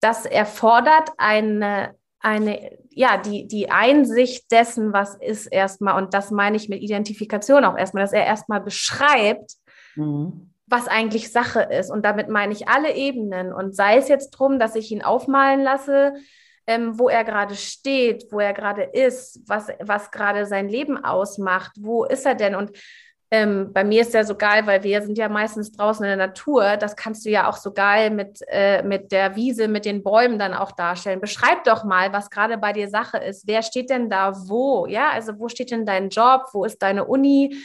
[0.00, 6.02] das erfordert eine, eine ja, die, die Einsicht dessen, was ist erstmal.
[6.02, 9.52] Und das meine ich mit Identifikation auch erstmal, dass er erstmal beschreibt,
[9.96, 10.50] mhm.
[10.66, 11.90] was eigentlich Sache ist.
[11.90, 13.52] Und damit meine ich alle Ebenen.
[13.52, 16.14] Und sei es jetzt drum, dass ich ihn aufmalen lasse,
[16.66, 21.72] ähm, wo er gerade steht, wo er gerade ist, was, was gerade sein Leben ausmacht,
[21.78, 22.54] wo ist er denn?
[22.54, 22.72] Und
[23.30, 26.28] ähm, bei mir ist ja so geil, weil wir sind ja meistens draußen in der
[26.28, 26.76] Natur.
[26.76, 30.38] Das kannst du ja auch so geil mit, äh, mit der Wiese, mit den Bäumen
[30.38, 31.20] dann auch darstellen.
[31.20, 33.46] Beschreib doch mal, was gerade bei dir Sache ist.
[33.48, 34.86] Wer steht denn da wo?
[34.86, 36.46] Ja, also wo steht denn dein Job?
[36.52, 37.56] Wo ist deine Uni?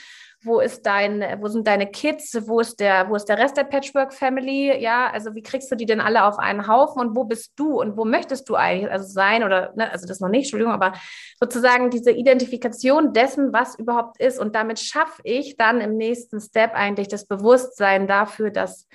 [0.44, 3.64] Wo ist dein, wo sind deine Kids, wo ist der, wo ist der Rest der
[3.64, 7.26] Patchwork Family, ja, also wie kriegst du die denn alle auf einen Haufen und wo
[7.26, 10.46] bist du und wo möchtest du eigentlich also sein oder, ne, also das noch nicht,
[10.46, 10.94] Entschuldigung, aber
[11.40, 16.74] sozusagen diese Identifikation dessen, was überhaupt ist und damit schaffe ich dann im nächsten Step
[16.74, 18.88] eigentlich das Bewusstsein dafür, dass,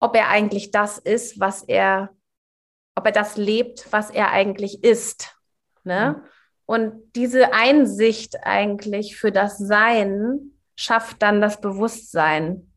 [0.00, 2.10] ob er eigentlich das ist, was er,
[2.96, 5.36] ob er das lebt, was er eigentlich ist,
[5.84, 6.16] ne?
[6.16, 6.28] Mhm.
[6.68, 12.72] Und diese Einsicht eigentlich für das Sein schafft dann das Bewusstsein.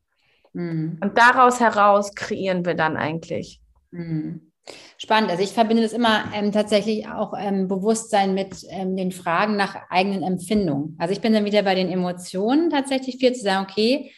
[0.54, 0.98] Mhm.
[1.02, 3.62] Und daraus heraus kreieren wir dann eigentlich.
[3.92, 4.52] Mhm.
[4.98, 5.32] Spannend.
[5.32, 9.76] Also ich verbinde das immer ähm, tatsächlich auch ähm, Bewusstsein mit ähm, den Fragen nach
[9.90, 10.96] eigenen Empfindungen.
[11.00, 14.12] Also ich bin dann wieder bei den Emotionen tatsächlich viel zu sagen, okay,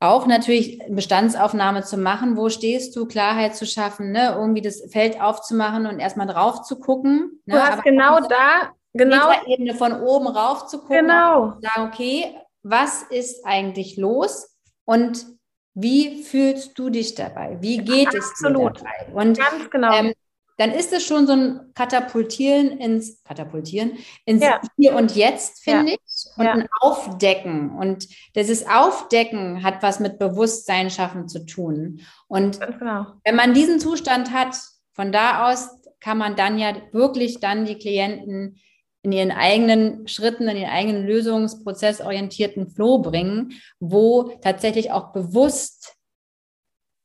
[0.00, 4.34] auch natürlich Bestandsaufnahme zu machen, wo stehst du, Klarheit zu schaffen, ne?
[4.36, 7.40] irgendwie das Feld aufzumachen und erstmal drauf zu gucken.
[7.46, 7.54] Ne?
[7.54, 9.30] Du hast Aber genau da, genau.
[9.46, 11.06] Ebene von oben rauf zu gucken.
[11.06, 11.42] Genau.
[11.44, 12.34] Und sagen, okay,
[12.64, 15.26] was ist eigentlich los und
[15.74, 17.58] wie fühlst du dich dabei?
[17.60, 18.76] Wie geht Absolut.
[18.76, 19.12] es dir dabei?
[19.12, 19.92] Und Ganz genau.
[19.92, 20.14] Ähm,
[20.56, 24.60] dann ist es schon so ein Katapultieren ins Katapultieren ins ja.
[24.76, 25.96] Hier und Jetzt, finde ja.
[25.96, 26.52] ich, und ja.
[26.52, 27.70] ein Aufdecken.
[27.76, 28.06] Und
[28.36, 32.00] dieses Aufdecken hat was mit Bewusstsein schaffen zu tun.
[32.28, 33.06] Und genau.
[33.24, 34.56] wenn man diesen Zustand hat,
[34.92, 38.60] von da aus kann man dann ja wirklich dann die Klienten
[39.04, 45.94] in ihren eigenen Schritten, in ihren eigenen lösungsprozessorientierten Flow bringen, wo tatsächlich auch bewusst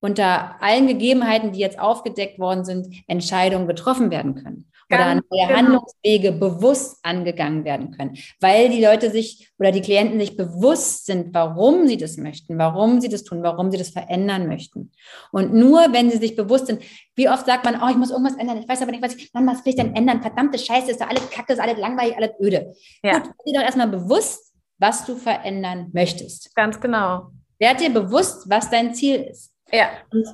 [0.01, 5.57] unter allen Gegebenheiten, die jetzt aufgedeckt worden sind, Entscheidungen getroffen werden können oder neue genau.
[5.57, 11.33] Handlungswege bewusst angegangen werden können, weil die Leute sich oder die Klienten sich bewusst sind,
[11.33, 14.91] warum sie das möchten, warum sie das tun, warum sie das verändern möchten.
[15.31, 16.81] Und nur wenn sie sich bewusst sind,
[17.15, 19.33] wie oft sagt man, oh, ich muss irgendwas ändern, ich weiß aber nicht, was ich,
[19.33, 20.21] Mann, was will ich denn ändern?
[20.21, 22.73] Verdammte Scheiße, ist da alles kacke, ist alles langweilig, alles öde.
[23.03, 23.19] Ja.
[23.19, 26.55] Gut, dir doch erstmal bewusst, was du verändern möchtest.
[26.55, 27.31] Ganz genau.
[27.59, 29.51] Werd dir bewusst, was dein Ziel ist.
[29.71, 29.89] Ja.
[30.11, 30.25] Und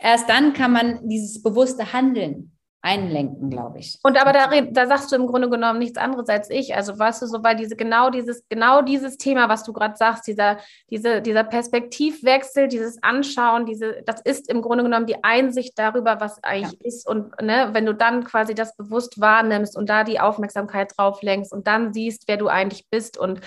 [0.00, 2.55] erst dann kann man dieses bewusste Handeln
[2.86, 3.98] einlenken, glaube ich.
[4.04, 6.76] Und aber da, da sagst du im Grunde genommen nichts anderes als ich.
[6.76, 10.28] Also weißt du, so weil diese genau dieses genau dieses Thema, was du gerade sagst,
[10.28, 10.58] dieser
[10.88, 16.42] diese, dieser Perspektivwechsel, dieses Anschauen, diese das ist im Grunde genommen die Einsicht darüber, was
[16.44, 16.86] eigentlich ja.
[16.86, 21.22] ist und ne, wenn du dann quasi das bewusst wahrnimmst und da die Aufmerksamkeit drauf
[21.22, 23.40] lenkst und dann siehst, wer du eigentlich bist und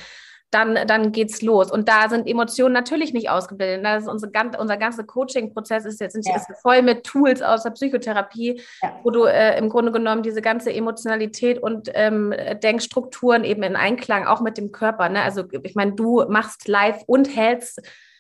[0.52, 1.72] dann, dann geht's los.
[1.72, 3.86] Und da sind Emotionen natürlich nicht ausgebildet.
[3.86, 6.36] Das ist unsere, unser ganzer Coaching-Prozess ist jetzt ja.
[6.36, 9.00] ist voll mit Tools aus der Psychotherapie, ja.
[9.04, 12.34] wo du äh, im Grunde genommen diese ganze Emotionalität und ähm,
[12.64, 15.10] Denkstrukturen eben in Einklang auch mit dem Körper.
[15.10, 15.22] Ne?
[15.22, 17.76] Also ich meine, du machst Live und Health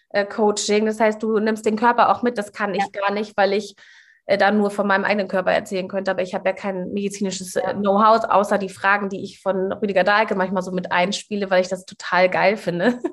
[0.09, 0.85] äh, Coaching.
[0.85, 2.37] Das heißt, du nimmst den Körper auch mit.
[2.37, 3.01] Das kann ich ja.
[3.01, 3.75] gar nicht, weil ich
[4.37, 7.73] da nur von meinem eigenen Körper erzählen könnte, aber ich habe ja kein medizinisches äh,
[7.73, 11.67] Know-how, außer die Fragen, die ich von Rüdiger Dahlke manchmal so mit einspiele, weil ich
[11.67, 12.99] das total geil finde.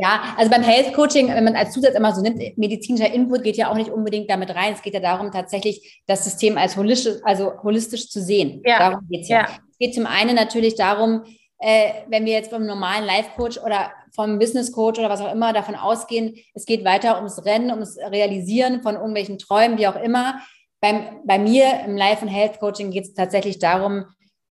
[0.00, 3.56] Ja, also beim Health Coaching, wenn man als Zusatz immer so nimmt, medizinischer Input geht
[3.56, 4.72] ja auch nicht unbedingt damit rein.
[4.72, 8.62] Es geht ja darum, tatsächlich das System als holistisch, also holistisch zu sehen.
[8.64, 8.78] Ja.
[8.78, 9.40] Darum geht es ja.
[9.40, 9.48] ja.
[9.72, 11.24] Es geht zum einen natürlich darum,
[11.58, 15.74] äh, wenn wir jetzt beim normalen Life-Coach oder vom Business-Coach oder was auch immer davon
[15.74, 20.40] ausgehen, es geht weiter ums Rennen, ums Realisieren von irgendwelchen Träumen, wie auch immer.
[20.80, 24.04] Beim, bei mir im Life- und Health-Coaching geht es tatsächlich darum,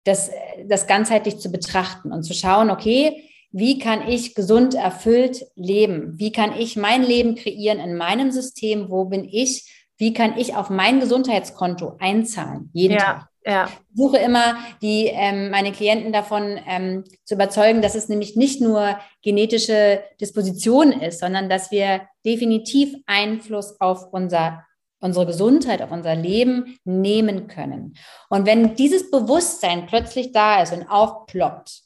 [0.06, 0.32] das,
[0.66, 6.18] das ganzheitlich zu betrachten und zu schauen, okay, wie kann ich gesund erfüllt leben?
[6.18, 8.90] Wie kann ich mein Leben kreieren in meinem System?
[8.90, 9.72] Wo bin ich?
[9.98, 12.72] Wie kann ich auf mein Gesundheitskonto einzahlen?
[12.74, 13.00] Jeden ja.
[13.00, 13.30] Tag.
[13.46, 13.66] Ja.
[13.66, 18.62] Ich suche immer die, ähm, meine Klienten davon ähm, zu überzeugen, dass es nämlich nicht
[18.62, 24.66] nur genetische Disposition ist, sondern dass wir definitiv Einfluss auf unser,
[25.00, 27.96] unsere Gesundheit, auf unser Leben nehmen können.
[28.30, 31.84] Und wenn dieses Bewusstsein plötzlich da ist und aufploppt,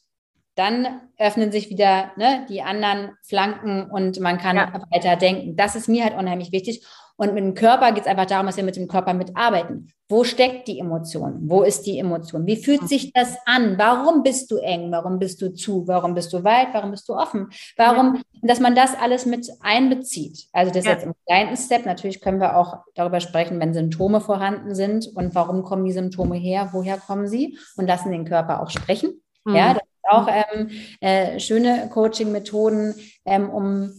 [0.55, 4.81] dann öffnen sich wieder ne, die anderen Flanken und man kann ja.
[4.91, 5.55] weiter denken.
[5.55, 6.83] Das ist mir halt unheimlich wichtig.
[7.17, 9.91] Und mit dem Körper geht es einfach darum, dass wir mit dem Körper mitarbeiten.
[10.07, 11.49] Wo steckt die Emotion?
[11.49, 12.45] Wo ist die Emotion?
[12.45, 13.77] Wie fühlt sich das an?
[13.77, 14.91] Warum bist du eng?
[14.91, 15.85] Warum bist du zu?
[15.87, 16.67] Warum bist du weit?
[16.73, 17.49] Warum bist du offen?
[17.75, 18.21] Warum, ja.
[18.43, 20.45] dass man das alles mit einbezieht.
[20.53, 20.91] Also das ja.
[20.91, 21.85] jetzt im kleinen Step.
[21.85, 26.37] Natürlich können wir auch darüber sprechen, wenn Symptome vorhanden sind und warum kommen die Symptome
[26.37, 26.69] her?
[26.71, 27.57] Woher kommen sie?
[27.75, 29.21] Und lassen den Körper auch sprechen.
[29.43, 29.55] Mhm.
[29.55, 30.69] Ja, das ist auch ähm,
[31.01, 32.95] äh, schöne Coaching-Methoden,
[33.25, 33.91] ähm, um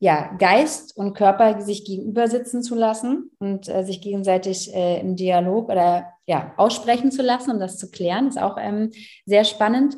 [0.00, 5.16] ja, Geist und Körper sich gegenüber sitzen zu lassen und äh, sich gegenseitig äh, im
[5.16, 8.92] Dialog oder ja, aussprechen zu lassen, um das zu klären, ist auch ähm,
[9.26, 9.96] sehr spannend.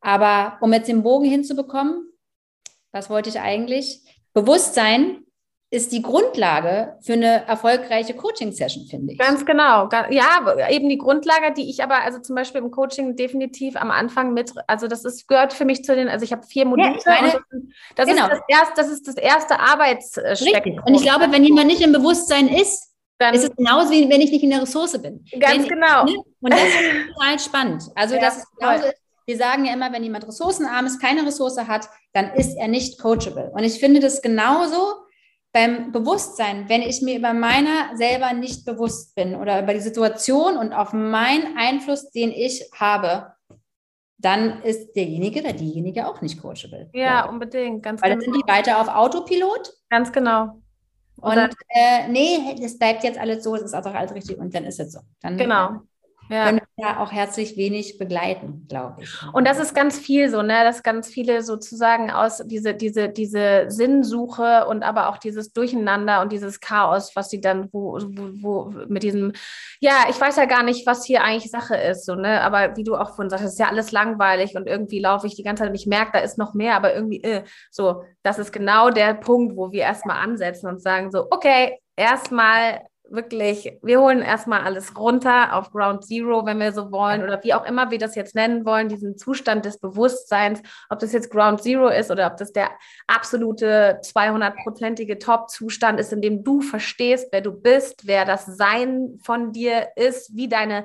[0.00, 2.10] Aber um jetzt den Bogen hinzubekommen,
[2.92, 4.00] was wollte ich eigentlich?
[4.32, 5.25] Bewusstsein
[5.70, 9.18] ist die Grundlage für eine erfolgreiche Coaching-Session, finde ich.
[9.18, 9.88] Ganz genau.
[10.10, 14.32] Ja, eben die Grundlage, die ich aber also zum Beispiel im Coaching definitiv am Anfang
[14.32, 16.96] mit, also das ist, gehört für mich zu den, also ich habe vier Module.
[17.04, 17.40] Ja, meine,
[17.96, 18.26] das, genau.
[18.26, 20.80] ist das, erste, das ist das erste Arbeitsstecken.
[20.80, 24.20] Und ich glaube, wenn jemand nicht im Bewusstsein ist, dann ist es genauso, wie wenn
[24.20, 25.24] ich nicht in der Ressource bin.
[25.40, 26.04] Ganz wenn, genau.
[26.04, 26.16] Ne?
[26.42, 27.82] Und das ist total spannend.
[27.94, 28.84] Also ja, das ist genauso,
[29.26, 33.00] wir sagen ja immer, wenn jemand ressourcenarm ist, keine Ressource hat, dann ist er nicht
[33.00, 33.50] coachable.
[33.52, 35.05] Und ich finde das genauso,
[35.56, 40.58] beim Bewusstsein, wenn ich mir über meiner selber nicht bewusst bin oder über die Situation
[40.58, 43.32] und auf meinen Einfluss, den ich habe,
[44.18, 46.90] dann ist derjenige oder diejenige auch nicht coachable.
[46.92, 48.34] Ja, unbedingt, ganz Weil dann genau.
[48.34, 49.72] sind die weiter auf Autopilot.
[49.88, 50.60] Ganz genau.
[51.22, 54.64] Und äh, nee, das bleibt jetzt alles so, es ist auch alles richtig und dann
[54.64, 55.00] ist es so.
[55.22, 55.80] Dann, genau
[56.28, 56.46] ja.
[56.46, 59.16] können wir auch herzlich wenig begleiten, glaube ich.
[59.32, 63.66] Und das ist ganz viel so, ne, dass ganz viele sozusagen aus diese, diese, diese
[63.68, 68.86] Sinnsuche und aber auch dieses Durcheinander und dieses Chaos, was sie dann, wo, wo, wo
[68.88, 69.32] mit diesem,
[69.80, 72.84] ja, ich weiß ja gar nicht, was hier eigentlich Sache ist, so, ne, aber wie
[72.84, 75.70] du auch vorhin sagst, ist ja alles langweilig und irgendwie laufe ich die ganze Zeit
[75.70, 79.14] und ich merke, da ist noch mehr, aber irgendwie, äh, so, das ist genau der
[79.14, 84.96] Punkt, wo wir erstmal ansetzen und sagen so, okay, erstmal wirklich, wir holen erstmal alles
[84.98, 88.34] runter auf Ground Zero, wenn wir so wollen, oder wie auch immer wir das jetzt
[88.34, 92.52] nennen wollen, diesen Zustand des Bewusstseins, ob das jetzt Ground Zero ist oder ob das
[92.52, 92.70] der
[93.06, 99.52] absolute 200-prozentige Top-Zustand ist, in dem du verstehst, wer du bist, wer das Sein von
[99.52, 100.84] dir ist, wie deine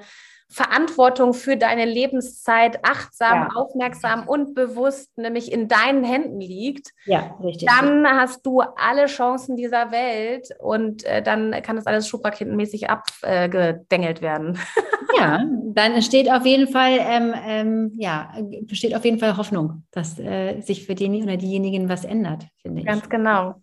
[0.51, 3.49] Verantwortung für deine Lebenszeit achtsam, ja.
[3.55, 7.69] aufmerksam und bewusst nämlich in deinen Händen liegt, ja, richtig.
[7.69, 14.19] dann hast du alle Chancen dieser Welt und äh, dann kann das alles schubraketenmäßig abgedengelt
[14.19, 14.59] äh, werden.
[15.17, 15.41] ja,
[15.73, 18.33] dann entsteht auf jeden Fall, ähm, ähm, ja,
[18.63, 22.81] besteht auf jeden Fall Hoffnung, dass äh, sich für den oder diejenigen was ändert, finde
[22.81, 22.87] ich.
[22.87, 23.55] Ganz genau.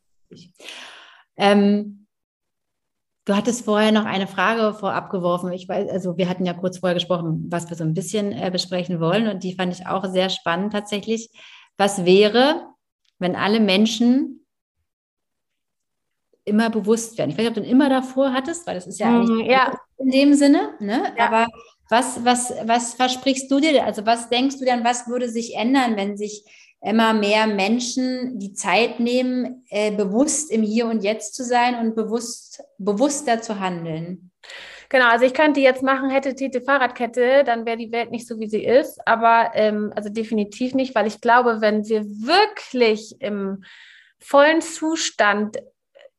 [1.36, 2.06] Ähm,
[3.28, 5.52] Du hattest vorher noch eine Frage vorab geworfen.
[5.52, 8.50] Ich weiß, also wir hatten ja kurz vorher gesprochen, was wir so ein bisschen äh,
[8.50, 11.28] besprechen wollen und die fand ich auch sehr spannend tatsächlich.
[11.76, 12.68] Was wäre,
[13.18, 14.46] wenn alle Menschen
[16.46, 17.28] immer bewusst werden?
[17.28, 19.78] Ich weiß nicht, ob du immer davor hattest, weil das ist ja eigentlich mm, ja.
[19.98, 21.12] in dem Sinne, ne?
[21.18, 21.26] Ja.
[21.26, 21.46] Aber
[21.90, 23.84] was, was, was versprichst du dir?
[23.84, 26.46] Also was denkst du dann, was würde sich ändern, wenn sich
[26.80, 31.94] immer mehr Menschen die Zeit nehmen, äh, bewusst im Hier und Jetzt zu sein und
[31.94, 34.30] bewusst, bewusster zu handeln.
[34.90, 38.40] Genau, also ich könnte jetzt machen, hätte Tete Fahrradkette, dann wäre die Welt nicht so,
[38.40, 39.06] wie sie ist.
[39.06, 43.64] Aber ähm, also definitiv nicht, weil ich glaube, wenn wir wirklich im
[44.18, 45.58] vollen Zustand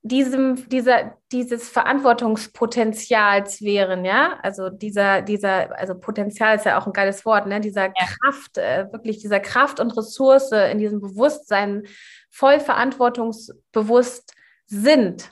[0.02, 6.93] diesem, dieser, dieses Verantwortungspotenzials wären, ja, also dieser, dieser, also Potenzial ist ja auch ein
[6.93, 7.93] geiles Wort, ne, dieser ja.
[8.22, 11.84] Kraft, äh, wirklich dieser Kraft und Ressource in diesem Bewusstsein
[12.30, 14.34] voll verantwortungsbewusst
[14.68, 15.32] sind,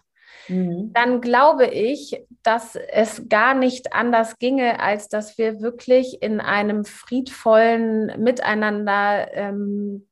[0.49, 0.91] mhm.
[0.93, 6.83] dann glaube ich, dass es gar nicht anders ginge, als dass wir wirklich in einem
[6.83, 10.07] friedvollen Miteinander ähm,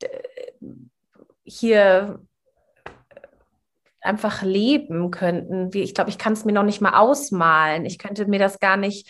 [1.43, 2.19] hier
[4.05, 5.73] einfach leben könnten.
[5.73, 7.85] Wie, ich glaube, ich kann es mir noch nicht mal ausmalen.
[7.85, 9.09] Ich könnte mir das gar nicht,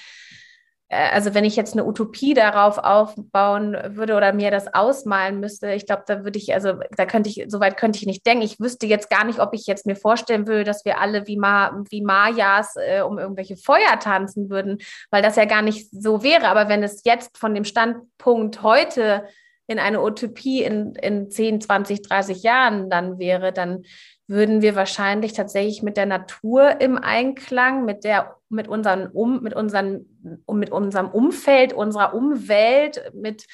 [0.89, 5.71] äh, also wenn ich jetzt eine Utopie darauf aufbauen würde oder mir das ausmalen müsste,
[5.73, 8.43] ich glaube, da würde ich, also da könnte ich, soweit könnte ich nicht denken.
[8.43, 11.37] Ich wüsste jetzt gar nicht, ob ich jetzt mir vorstellen würde, dass wir alle wie,
[11.37, 14.79] Ma, wie Mayas äh, um irgendwelche Feuer tanzen würden,
[15.11, 16.47] weil das ja gar nicht so wäre.
[16.47, 19.25] Aber wenn es jetzt von dem Standpunkt heute
[19.67, 23.83] in eine Utopie in, in 10, 20, 30 Jahren dann wäre, dann
[24.27, 29.55] würden wir wahrscheinlich tatsächlich mit der Natur im Einklang, mit der, mit unseren, um, mit
[29.55, 30.05] unseren,
[30.51, 33.45] mit unserem Umfeld, unserer Umwelt, mit,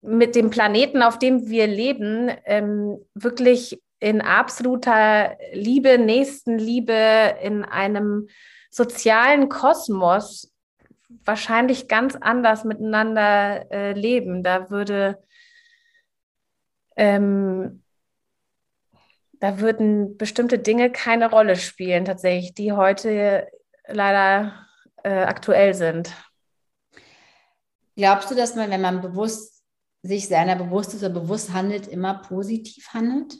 [0.00, 8.28] mit dem Planeten, auf dem wir leben, ähm, wirklich in absoluter Liebe, Nächstenliebe, in einem
[8.70, 10.52] sozialen Kosmos
[11.24, 14.42] wahrscheinlich ganz anders miteinander äh, leben.
[14.42, 15.18] Da würde
[16.98, 17.82] ähm,
[19.40, 23.46] da würden bestimmte Dinge keine Rolle spielen, tatsächlich, die heute
[23.86, 24.66] leider
[25.04, 26.12] äh, aktuell sind.
[27.96, 29.64] Glaubst du, dass man, wenn man bewusst
[30.02, 33.34] sich seiner bewusst ist oder bewusst handelt, immer positiv handelt?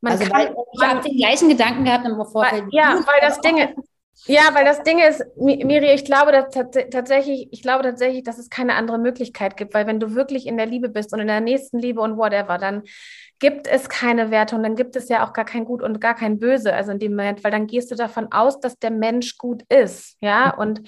[0.00, 2.64] Man also, kann, weil, ich habe den gleichen Gedanken gehabt im Vorfeld.
[2.64, 3.56] Weil, ja, weil das Ding,
[4.26, 6.32] ja, weil das Ding ist, Miri, ich glaube
[6.90, 10.56] tatsächlich, ich glaube tatsächlich, dass es keine andere Möglichkeit gibt, weil wenn du wirklich in
[10.56, 12.84] der Liebe bist und in der nächsten Liebe und whatever, dann
[13.38, 16.14] gibt es keine Werte und dann gibt es ja auch gar kein Gut und gar
[16.14, 19.36] kein Böse, also in dem Moment, weil dann gehst du davon aus, dass der Mensch
[19.36, 20.62] gut ist, ja, mhm.
[20.62, 20.82] und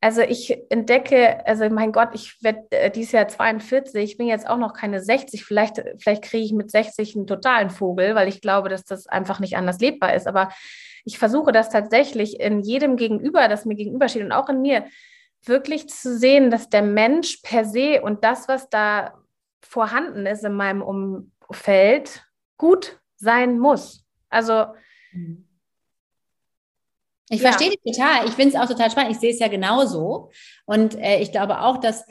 [0.00, 4.48] also ich entdecke, also mein Gott, ich werde äh, dieses Jahr 42, ich bin jetzt
[4.48, 8.42] auch noch keine 60, vielleicht, vielleicht kriege ich mit 60 einen totalen Vogel, weil ich
[8.42, 10.50] glaube, dass das einfach nicht anders lebbar ist, aber
[11.06, 14.84] ich versuche das tatsächlich in jedem Gegenüber, das mir gegenübersteht und auch in mir,
[15.44, 19.14] wirklich zu sehen, dass der Mensch per se und das, was da
[19.60, 22.26] vorhanden ist in meinem Umfeld,
[22.58, 24.04] gut sein muss.
[24.28, 24.66] Also
[27.28, 27.52] ich ja.
[27.52, 28.26] verstehe dich total.
[28.26, 29.12] Ich finde es auch total spannend.
[29.12, 30.30] Ich sehe es ja genauso.
[30.64, 32.04] Und äh, ich glaube auch, dass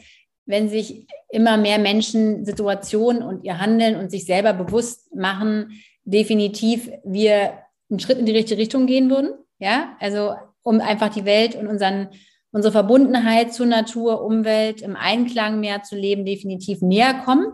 [0.46, 6.90] wenn sich immer mehr Menschen Situationen und ihr Handeln und sich selber bewusst machen, definitiv
[7.04, 9.34] wir einen Schritt in die richtige Richtung gehen würden.
[9.60, 10.34] Ja, also
[10.64, 12.10] um einfach die Welt und unseren,
[12.52, 17.54] unsere Verbundenheit zur Natur, Umwelt im Einklang mehr zu leben, definitiv näher kommen.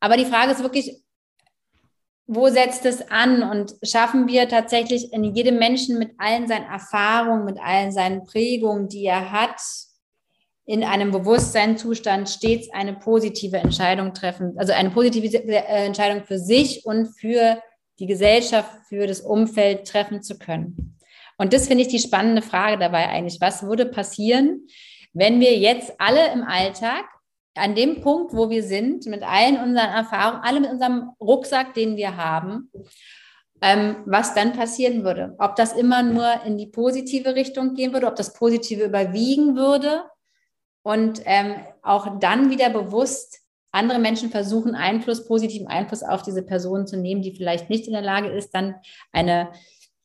[0.00, 1.02] Aber die Frage ist wirklich,
[2.26, 7.46] wo setzt es an und schaffen wir tatsächlich in jedem Menschen mit allen seinen Erfahrungen,
[7.46, 9.60] mit allen seinen Prägungen, die er hat,
[10.66, 16.84] in einem Bewusstseinszustand stets eine positive Entscheidung treffen, also eine positive äh, Entscheidung für sich
[16.84, 17.62] und für
[17.98, 20.98] die Gesellschaft, für das Umfeld treffen zu können.
[21.36, 23.40] Und das finde ich die spannende Frage dabei eigentlich.
[23.40, 24.66] Was würde passieren,
[25.12, 27.04] wenn wir jetzt alle im Alltag
[27.54, 31.96] an dem Punkt, wo wir sind, mit allen unseren Erfahrungen, alle mit unserem Rucksack, den
[31.96, 32.70] wir haben,
[33.60, 35.34] ähm, was dann passieren würde?
[35.38, 40.04] Ob das immer nur in die positive Richtung gehen würde, ob das Positive überwiegen würde
[40.82, 43.40] und ähm, auch dann wieder bewusst
[43.70, 47.92] andere Menschen versuchen, Einfluss, positiven Einfluss auf diese Person zu nehmen, die vielleicht nicht in
[47.92, 48.76] der Lage ist, dann
[49.12, 49.50] eine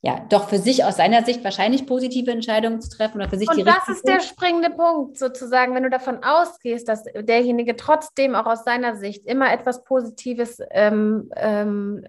[0.06, 3.48] ja, doch für sich aus seiner Sicht wahrscheinlich positive Entscheidungen zu treffen oder für sich
[3.48, 8.36] und die das ist der springende Punkt, sozusagen, wenn du davon ausgehst, dass derjenige trotzdem
[8.36, 12.06] auch aus seiner Sicht immer etwas Positives ähm, ähm,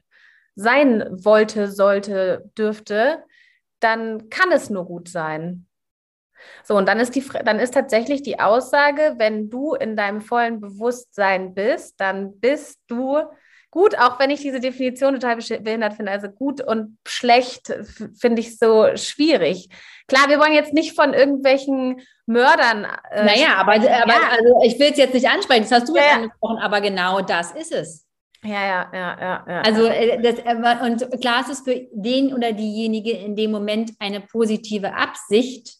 [0.56, 3.22] sein wollte, sollte, dürfte,
[3.78, 5.66] dann kann es nur gut sein.
[6.62, 10.60] So, und dann ist, die, dann ist tatsächlich die Aussage, wenn du in deinem vollen
[10.60, 13.22] Bewusstsein bist, dann bist du
[13.74, 16.12] gut, auch wenn ich diese Definition total behindert finde.
[16.12, 17.74] Also gut und schlecht
[18.18, 19.68] finde ich so schwierig.
[20.06, 22.86] Klar, wir wollen jetzt nicht von irgendwelchen Mördern.
[23.10, 24.28] Äh, naja, aber, aber ja.
[24.30, 26.02] also ich will es jetzt nicht ansprechen, das hast du ja.
[26.02, 28.06] jetzt angesprochen, aber genau das ist es.
[28.44, 29.44] Ja, ja, ja, ja.
[29.48, 29.60] ja.
[29.62, 30.34] Also äh, das,
[30.82, 35.74] und klar ist es für den oder diejenige in dem Moment eine positive Absicht,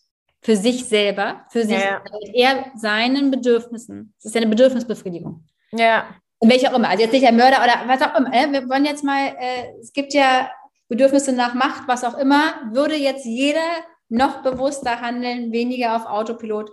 [0.44, 2.02] für sich selber, für sich, ja.
[2.34, 4.14] er seinen Bedürfnissen.
[4.18, 5.42] Es ist ja eine Bedürfnisbefriedigung.
[5.72, 6.06] Ja.
[6.40, 6.90] In welcher auch immer.
[6.90, 8.28] Also jetzt nicht der Mörder oder was auch immer.
[8.28, 8.52] Ne?
[8.52, 10.50] Wir wollen jetzt mal, äh, es gibt ja
[10.88, 12.54] Bedürfnisse nach Macht, was auch immer.
[12.72, 13.64] Würde jetzt jeder
[14.10, 16.70] noch bewusster handeln, weniger auf Autopilot?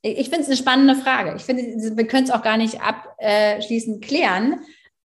[0.00, 1.34] Ich finde es eine spannende Frage.
[1.36, 4.60] Ich finde, wir können es auch gar nicht abschließend klären.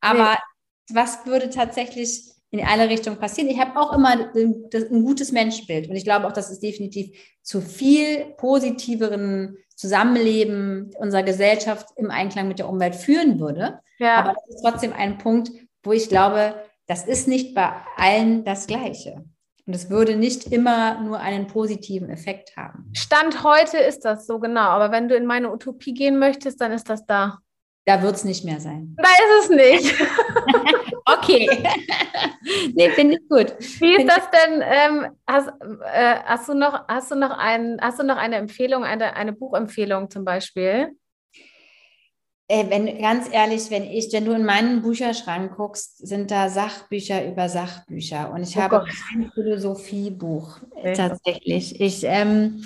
[0.01, 0.95] Aber nee.
[0.95, 3.49] was würde tatsächlich in alle Richtungen passieren.
[3.49, 7.61] Ich habe auch immer ein gutes Menschenbild und ich glaube auch, dass es definitiv zu
[7.61, 13.79] viel positiveren Zusammenleben unserer Gesellschaft im Einklang mit der Umwelt führen würde.
[13.99, 14.15] Ja.
[14.17, 15.51] Aber das ist trotzdem ein Punkt,
[15.83, 16.55] wo ich glaube,
[16.87, 19.23] das ist nicht bei allen das Gleiche.
[19.65, 22.89] Und es würde nicht immer nur einen positiven Effekt haben.
[22.93, 24.61] Stand heute ist das so genau.
[24.61, 27.39] Aber wenn du in meine Utopie gehen möchtest, dann ist das da.
[27.85, 28.95] Da wird es nicht mehr sein.
[28.97, 29.95] Da ist es nicht.
[31.13, 31.49] okay.
[32.73, 33.53] nee, finde ich gut.
[33.79, 34.63] Wie ist das denn?
[34.63, 35.49] Ähm, hast,
[35.93, 39.33] äh, hast, du noch, hast, du noch ein, hast du noch eine Empfehlung, eine, eine
[39.33, 40.95] Buchempfehlung zum Beispiel?
[42.49, 47.25] Äh, wenn, ganz ehrlich, wenn ich, wenn du in meinen Bücherschrank guckst, sind da Sachbücher
[47.25, 48.31] über Sachbücher.
[48.31, 48.87] Und ich oh habe Gott.
[48.87, 50.93] kein Philosophiebuch okay.
[50.93, 51.81] tatsächlich.
[51.81, 52.63] Ich, ähm,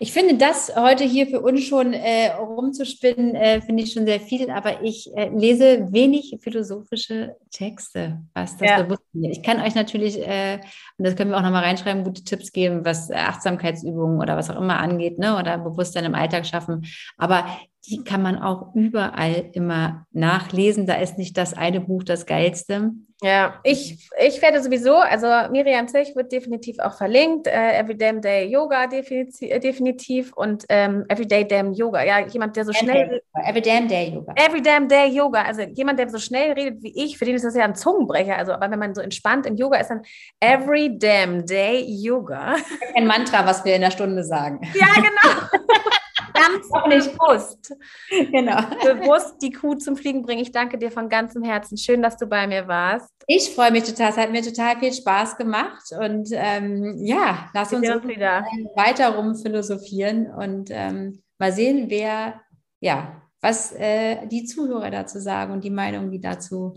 [0.00, 4.18] Ich finde das heute hier für uns schon äh, rumzuspinnen, äh, finde ich schon sehr
[4.18, 8.82] viel, aber ich äh, lese wenig philosophische Texte, was das ja.
[8.82, 9.24] Bewusstsein.
[9.24, 10.58] Ich kann euch natürlich, äh,
[10.98, 14.60] und das können wir auch nochmal reinschreiben, gute Tipps geben, was Achtsamkeitsübungen oder was auch
[14.60, 16.86] immer angeht, ne, oder Bewusstsein im Alltag schaffen.
[17.16, 17.46] Aber
[17.86, 20.86] die kann man auch überall immer nachlesen.
[20.86, 22.92] Da ist nicht das eine Buch das geilste.
[23.24, 28.20] Ja, ich, ich werde sowieso, also Miriam Zech wird definitiv auch verlinkt, äh, Every Damn
[28.20, 32.04] Day Yoga definitiv, äh, definitiv und ähm, Everyday Damn Yoga.
[32.04, 33.22] Ja, jemand, der so schnell.
[33.42, 34.34] Every Damn Day Yoga.
[34.36, 35.40] Every Damn Day Yoga.
[35.40, 38.36] Also jemand, der so schnell redet wie ich, für den ist das ja ein Zungenbrecher.
[38.36, 40.02] Also, aber wenn man so entspannt im Yoga ist, dann
[40.40, 42.56] Every Damn Day Yoga.
[42.94, 44.60] Ein Mantra, was wir in der Stunde sagen.
[44.74, 45.64] Ja, genau.
[46.34, 46.68] ganz
[47.08, 47.74] bewusst.
[48.10, 48.60] Genau.
[48.82, 50.42] Bewusst die Kuh zum Fliegen bringen.
[50.42, 51.78] Ich danke dir von ganzem Herzen.
[51.78, 53.08] Schön, dass du bei mir warst.
[53.26, 54.10] Ich freue mich total.
[54.10, 55.84] Es hat mir total viel Spaß gemacht.
[55.98, 58.44] Und ähm, ja, lass uns wieder.
[58.74, 62.40] weiter rumphilosophieren und ähm, mal sehen, wer,
[62.80, 66.74] ja, was äh, die Zuhörer dazu sagen und die Meinungen, die dazu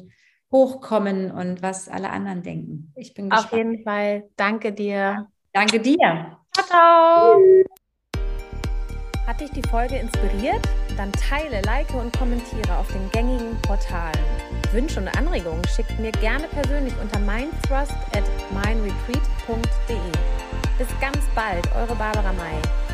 [0.51, 2.93] hochkommen und was alle anderen denken.
[2.95, 3.51] Ich bin gespannt.
[3.51, 4.29] Auf jeden Fall.
[4.35, 5.27] Danke dir.
[5.53, 6.37] Danke dir.
[6.53, 7.86] Ciao, ciao.
[9.27, 10.65] Hat dich die Folge inspiriert?
[10.95, 14.23] Dann teile, like und kommentiere auf den gängigen Portalen.
[14.71, 18.23] Wünsche und Anregungen schickt mir gerne persönlich unter mindthrust at
[18.53, 19.97] mindretreat.de.
[20.77, 22.86] Bis ganz bald, eure Barbara May.